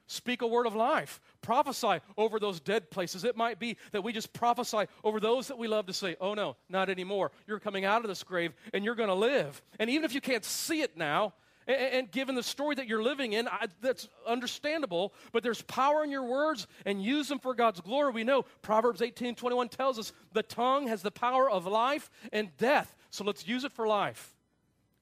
Speak 0.07 0.41
a 0.41 0.47
word 0.47 0.65
of 0.65 0.75
life. 0.75 1.19
Prophesy 1.41 1.99
over 2.17 2.39
those 2.39 2.61
dead 2.61 2.89
places. 2.89 3.25
It 3.25 3.35
might 3.35 3.59
be 3.59 3.77
that 3.91 4.03
we 4.03 4.13
just 4.13 4.31
prophesy 4.31 4.85
over 5.03 5.19
those 5.19 5.49
that 5.49 5.57
we 5.57 5.67
love 5.67 5.87
to 5.87 5.93
say, 5.93 6.15
oh 6.21 6.33
no, 6.33 6.55
not 6.69 6.89
anymore. 6.89 7.31
You're 7.45 7.59
coming 7.59 7.83
out 7.83 8.01
of 8.01 8.07
this 8.07 8.23
grave 8.23 8.53
and 8.73 8.85
you're 8.85 8.95
going 8.95 9.09
to 9.09 9.15
live. 9.15 9.61
And 9.79 9.89
even 9.89 10.05
if 10.05 10.15
you 10.15 10.21
can't 10.21 10.45
see 10.45 10.81
it 10.81 10.95
now, 10.97 11.33
and, 11.67 12.09
given 12.09 12.35
the 12.35 12.43
story 12.43 12.75
that 12.75 12.87
you're 12.87 13.03
living 13.03 13.33
in, 13.33 13.49
I, 13.49 13.67
that's 13.81 14.07
understandable, 14.25 15.13
but 15.33 15.43
there's 15.43 15.61
power 15.63 16.01
in 16.01 16.09
your 16.09 16.23
words 16.23 16.65
and 16.85 17.03
use 17.03 17.27
them 17.27 17.39
for 17.39 17.53
God's 17.53 17.81
glory. 17.81 18.13
We 18.13 18.23
know 18.23 18.43
Proverbs 18.61 19.01
18 19.01 19.35
21 19.35 19.67
tells 19.67 19.99
us 19.99 20.13
the 20.31 20.43
tongue 20.43 20.87
has 20.87 21.01
the 21.01 21.11
power 21.11 21.49
of 21.49 21.67
life 21.67 22.09
and 22.31 22.55
death. 22.55 22.95
So 23.09 23.25
let's 23.25 23.45
use 23.45 23.65
it 23.65 23.73
for 23.73 23.85
life. 23.85 24.36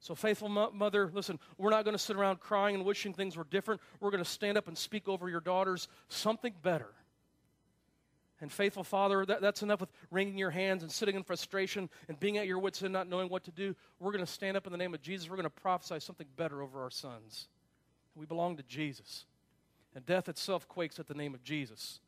So, 0.05 0.13
faithful 0.13 0.49
mother, 0.49 1.09
listen, 1.15 1.39
we're 1.57 1.71
not 1.71 1.83
going 1.83 1.95
to 1.95 2.03
sit 2.03 2.15
around 2.15 2.39
crying 2.39 2.75
and 2.75 2.85
wishing 2.85 3.11
things 3.11 3.35
were 3.35 3.43
different. 3.43 3.81
We're 3.99 4.11
going 4.11 4.23
to 4.23 4.29
stand 4.29 4.55
up 4.55 4.67
and 4.67 4.77
speak 4.77 5.07
over 5.07 5.27
your 5.31 5.39
daughters 5.39 5.87
something 6.09 6.53
better. 6.61 6.91
And, 8.39 8.51
faithful 8.51 8.83
father, 8.83 9.25
that, 9.25 9.41
that's 9.41 9.63
enough 9.63 9.79
with 9.79 9.89
wringing 10.11 10.37
your 10.37 10.51
hands 10.51 10.83
and 10.83 10.91
sitting 10.91 11.15
in 11.15 11.23
frustration 11.23 11.89
and 12.07 12.19
being 12.19 12.37
at 12.37 12.45
your 12.45 12.59
wits' 12.59 12.83
end, 12.83 12.93
not 12.93 13.07
knowing 13.09 13.29
what 13.29 13.45
to 13.45 13.51
do. 13.51 13.75
We're 13.99 14.11
going 14.11 14.23
to 14.23 14.31
stand 14.31 14.55
up 14.55 14.67
in 14.67 14.71
the 14.71 14.77
name 14.77 14.93
of 14.93 15.01
Jesus. 15.01 15.27
We're 15.27 15.37
going 15.37 15.45
to 15.45 15.49
prophesy 15.49 15.99
something 15.99 16.27
better 16.37 16.61
over 16.61 16.83
our 16.83 16.91
sons. 16.91 17.47
We 18.13 18.27
belong 18.27 18.57
to 18.57 18.63
Jesus. 18.63 19.25
And 19.95 20.05
death 20.05 20.29
itself 20.29 20.67
quakes 20.67 20.99
at 20.99 21.07
the 21.07 21.15
name 21.15 21.33
of 21.33 21.43
Jesus. 21.43 21.99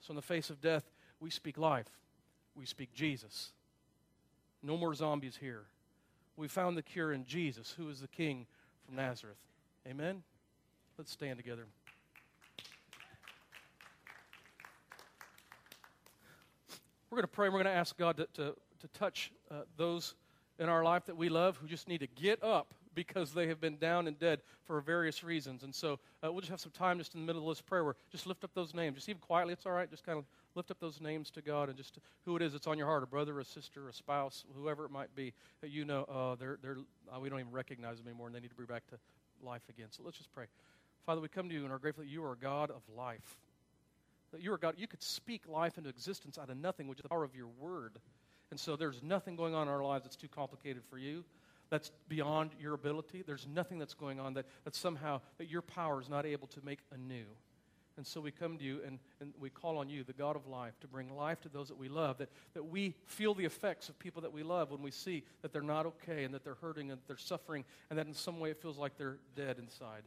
So, 0.00 0.12
in 0.12 0.14
the 0.16 0.22
face 0.22 0.48
of 0.48 0.60
death, 0.60 0.84
we 1.18 1.28
speak 1.28 1.58
life, 1.58 1.90
we 2.54 2.66
speak 2.66 2.94
Jesus. 2.94 3.50
No 4.62 4.76
more 4.76 4.94
zombies 4.94 5.36
here 5.40 5.64
we 6.36 6.48
found 6.48 6.76
the 6.76 6.82
cure 6.82 7.12
in 7.12 7.24
Jesus, 7.24 7.74
who 7.76 7.88
is 7.88 8.00
the 8.00 8.08
King 8.08 8.46
from 8.86 8.96
Nazareth. 8.96 9.36
Amen? 9.86 10.22
Let's 10.96 11.12
stand 11.12 11.38
together. 11.38 11.66
We're 17.10 17.16
going 17.16 17.22
to 17.24 17.28
pray. 17.28 17.48
We're 17.48 17.62
going 17.62 17.66
to 17.66 17.70
ask 17.72 17.96
God 17.98 18.16
to, 18.16 18.26
to, 18.34 18.54
to 18.80 18.88
touch 18.94 19.32
uh, 19.50 19.62
those 19.76 20.14
in 20.58 20.68
our 20.68 20.82
life 20.82 21.04
that 21.06 21.16
we 21.16 21.28
love 21.28 21.56
who 21.58 21.66
just 21.66 21.88
need 21.88 22.00
to 22.00 22.06
get 22.06 22.42
up 22.42 22.72
because 22.94 23.32
they 23.32 23.46
have 23.48 23.60
been 23.60 23.76
down 23.76 24.06
and 24.06 24.18
dead 24.18 24.40
for 24.64 24.80
various 24.80 25.24
reasons. 25.24 25.62
And 25.62 25.74
so 25.74 25.98
uh, 26.24 26.32
we'll 26.32 26.40
just 26.40 26.50
have 26.50 26.60
some 26.60 26.72
time 26.72 26.98
just 26.98 27.14
in 27.14 27.20
the 27.20 27.26
middle 27.26 27.42
of 27.50 27.56
this 27.56 27.62
prayer 27.62 27.84
where 27.84 27.96
just 28.10 28.26
lift 28.26 28.44
up 28.44 28.50
those 28.54 28.74
names. 28.74 28.96
Just 28.96 29.08
even 29.08 29.20
quietly, 29.20 29.52
it's 29.52 29.66
all 29.66 29.72
right. 29.72 29.90
Just 29.90 30.04
kind 30.04 30.18
of 30.18 30.24
lift 30.54 30.70
up 30.70 30.78
those 30.80 31.00
names 31.00 31.30
to 31.30 31.42
God 31.42 31.68
and 31.68 31.76
just 31.76 31.98
who 32.24 32.36
it 32.36 32.42
is 32.42 32.52
that's 32.52 32.66
on 32.66 32.78
your 32.78 32.86
heart 32.86 33.02
a 33.02 33.06
brother, 33.06 33.38
a 33.40 33.44
sister, 33.44 33.88
a 33.88 33.92
spouse, 33.92 34.44
whoever 34.56 34.84
it 34.84 34.90
might 34.90 35.14
be 35.14 35.32
that 35.60 35.70
you 35.70 35.84
know 35.84 36.04
uh, 36.04 36.34
they're, 36.36 36.58
they're, 36.62 36.76
uh, 37.14 37.18
we 37.20 37.28
don't 37.28 37.40
even 37.40 37.52
recognize 37.52 37.98
them 37.98 38.06
anymore 38.06 38.26
and 38.26 38.36
they 38.36 38.40
need 38.40 38.50
to 38.50 38.56
be 38.56 38.64
back 38.64 38.86
to 38.88 38.96
life 39.42 39.62
again. 39.68 39.88
So 39.90 40.02
let's 40.04 40.18
just 40.18 40.32
pray. 40.32 40.46
Father, 41.06 41.20
we 41.20 41.28
come 41.28 41.48
to 41.48 41.54
you 41.54 41.64
and 41.64 41.72
are 41.72 41.78
grateful 41.78 42.04
that 42.04 42.10
you 42.10 42.24
are 42.24 42.32
a 42.32 42.36
God 42.36 42.70
of 42.70 42.82
life. 42.96 43.36
That 44.32 44.40
you 44.40 44.52
are 44.52 44.58
God, 44.58 44.74
you 44.78 44.86
could 44.86 45.02
speak 45.02 45.42
life 45.48 45.78
into 45.78 45.90
existence 45.90 46.38
out 46.38 46.48
of 46.48 46.56
nothing, 46.56 46.88
which 46.88 46.98
is 46.98 47.02
the 47.02 47.08
power 47.08 47.24
of 47.24 47.34
your 47.34 47.48
word. 47.58 47.98
And 48.50 48.58
so 48.58 48.76
there's 48.76 49.02
nothing 49.02 49.36
going 49.36 49.54
on 49.54 49.68
in 49.68 49.72
our 49.72 49.82
lives 49.82 50.04
that's 50.04 50.16
too 50.16 50.28
complicated 50.28 50.82
for 50.88 50.98
you 50.98 51.24
that's 51.72 51.90
beyond 52.06 52.50
your 52.60 52.74
ability. 52.74 53.24
There's 53.26 53.46
nothing 53.46 53.78
that's 53.78 53.94
going 53.94 54.20
on 54.20 54.34
that, 54.34 54.44
that 54.64 54.74
somehow 54.74 55.22
that 55.38 55.48
your 55.48 55.62
power 55.62 56.02
is 56.02 56.08
not 56.10 56.26
able 56.26 56.46
to 56.48 56.60
make 56.62 56.80
anew. 56.92 57.24
And 57.96 58.06
so 58.06 58.20
we 58.20 58.30
come 58.30 58.56
to 58.58 58.64
you 58.64 58.80
and, 58.86 58.98
and 59.20 59.32
we 59.38 59.50
call 59.50 59.78
on 59.78 59.88
you, 59.88 60.02
the 60.02 60.12
God 60.12 60.36
of 60.36 60.46
life, 60.46 60.78
to 60.80 60.88
bring 60.88 61.14
life 61.14 61.40
to 61.42 61.48
those 61.48 61.68
that 61.68 61.78
we 61.78 61.88
love, 61.88 62.18
that, 62.18 62.30
that 62.54 62.64
we 62.64 62.94
feel 63.06 63.34
the 63.34 63.44
effects 63.44 63.88
of 63.88 63.98
people 63.98 64.22
that 64.22 64.32
we 64.32 64.42
love 64.42 64.70
when 64.70 64.82
we 64.82 64.90
see 64.90 65.24
that 65.42 65.52
they're 65.52 65.62
not 65.62 65.86
okay 65.86 66.24
and 66.24 66.32
that 66.32 66.44
they're 66.44 66.54
hurting 66.54 66.90
and 66.90 67.00
they're 67.06 67.16
suffering 67.16 67.64
and 67.90 67.98
that 67.98 68.06
in 68.06 68.14
some 68.14 68.40
way 68.40 68.50
it 68.50 68.60
feels 68.60 68.78
like 68.78 68.96
they're 68.96 69.18
dead 69.36 69.58
inside. 69.58 70.02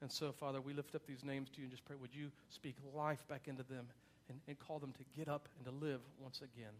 And 0.00 0.12
so, 0.12 0.30
Father, 0.30 0.60
we 0.60 0.72
lift 0.72 0.94
up 0.94 1.06
these 1.06 1.24
names 1.24 1.48
to 1.50 1.58
you 1.58 1.64
and 1.64 1.70
just 1.70 1.84
pray, 1.84 1.96
would 2.00 2.14
you 2.14 2.30
speak 2.50 2.76
life 2.94 3.26
back 3.28 3.48
into 3.48 3.62
them 3.62 3.86
and, 4.28 4.40
and 4.46 4.58
call 4.58 4.78
them 4.78 4.92
to 4.92 5.04
get 5.16 5.28
up 5.28 5.48
and 5.56 5.66
to 5.66 5.84
live 5.84 6.00
once 6.20 6.38
again. 6.38 6.72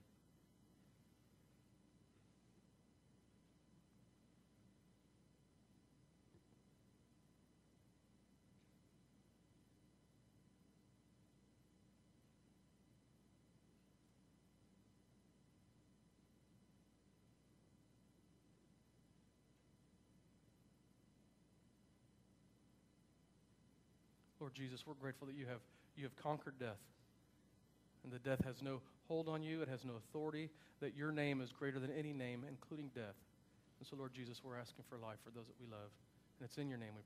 Jesus, 24.57 24.87
we're 24.87 24.95
grateful 24.95 25.27
that 25.27 25.37
you 25.37 25.45
have, 25.47 25.61
you 25.97 26.05
have 26.05 26.17
conquered 26.17 26.59
death. 26.59 26.81
And 28.05 28.13
that 28.13 28.25
death 28.25 28.43
has 28.45 28.63
no 28.63 28.81
hold 29.09 29.29
on 29.29 29.43
you, 29.43 29.61
it 29.61 29.69
has 29.69 29.85
no 29.85 29.93
authority, 29.97 30.49
that 30.81 30.97
your 30.97 31.13
name 31.13 31.41
is 31.41 31.53
greater 31.53 31.79
than 31.79 31.91
any 31.93 32.13
name, 32.13 32.45
including 32.49 32.91
death. 32.95 33.21
And 33.79 33.87
so, 33.87 33.97
Lord 33.97 34.13
Jesus, 34.15 34.41
we're 34.43 34.57
asking 34.57 34.85
for 34.89 34.97
life 34.97 35.19
for 35.23 35.31
those 35.31 35.47
that 35.47 35.61
we 35.61 35.67
love. 35.67 35.93
And 36.41 36.49
it's 36.49 36.57
in 36.57 36.69
your 36.69 36.79
name 36.79 36.97
we 36.97 37.03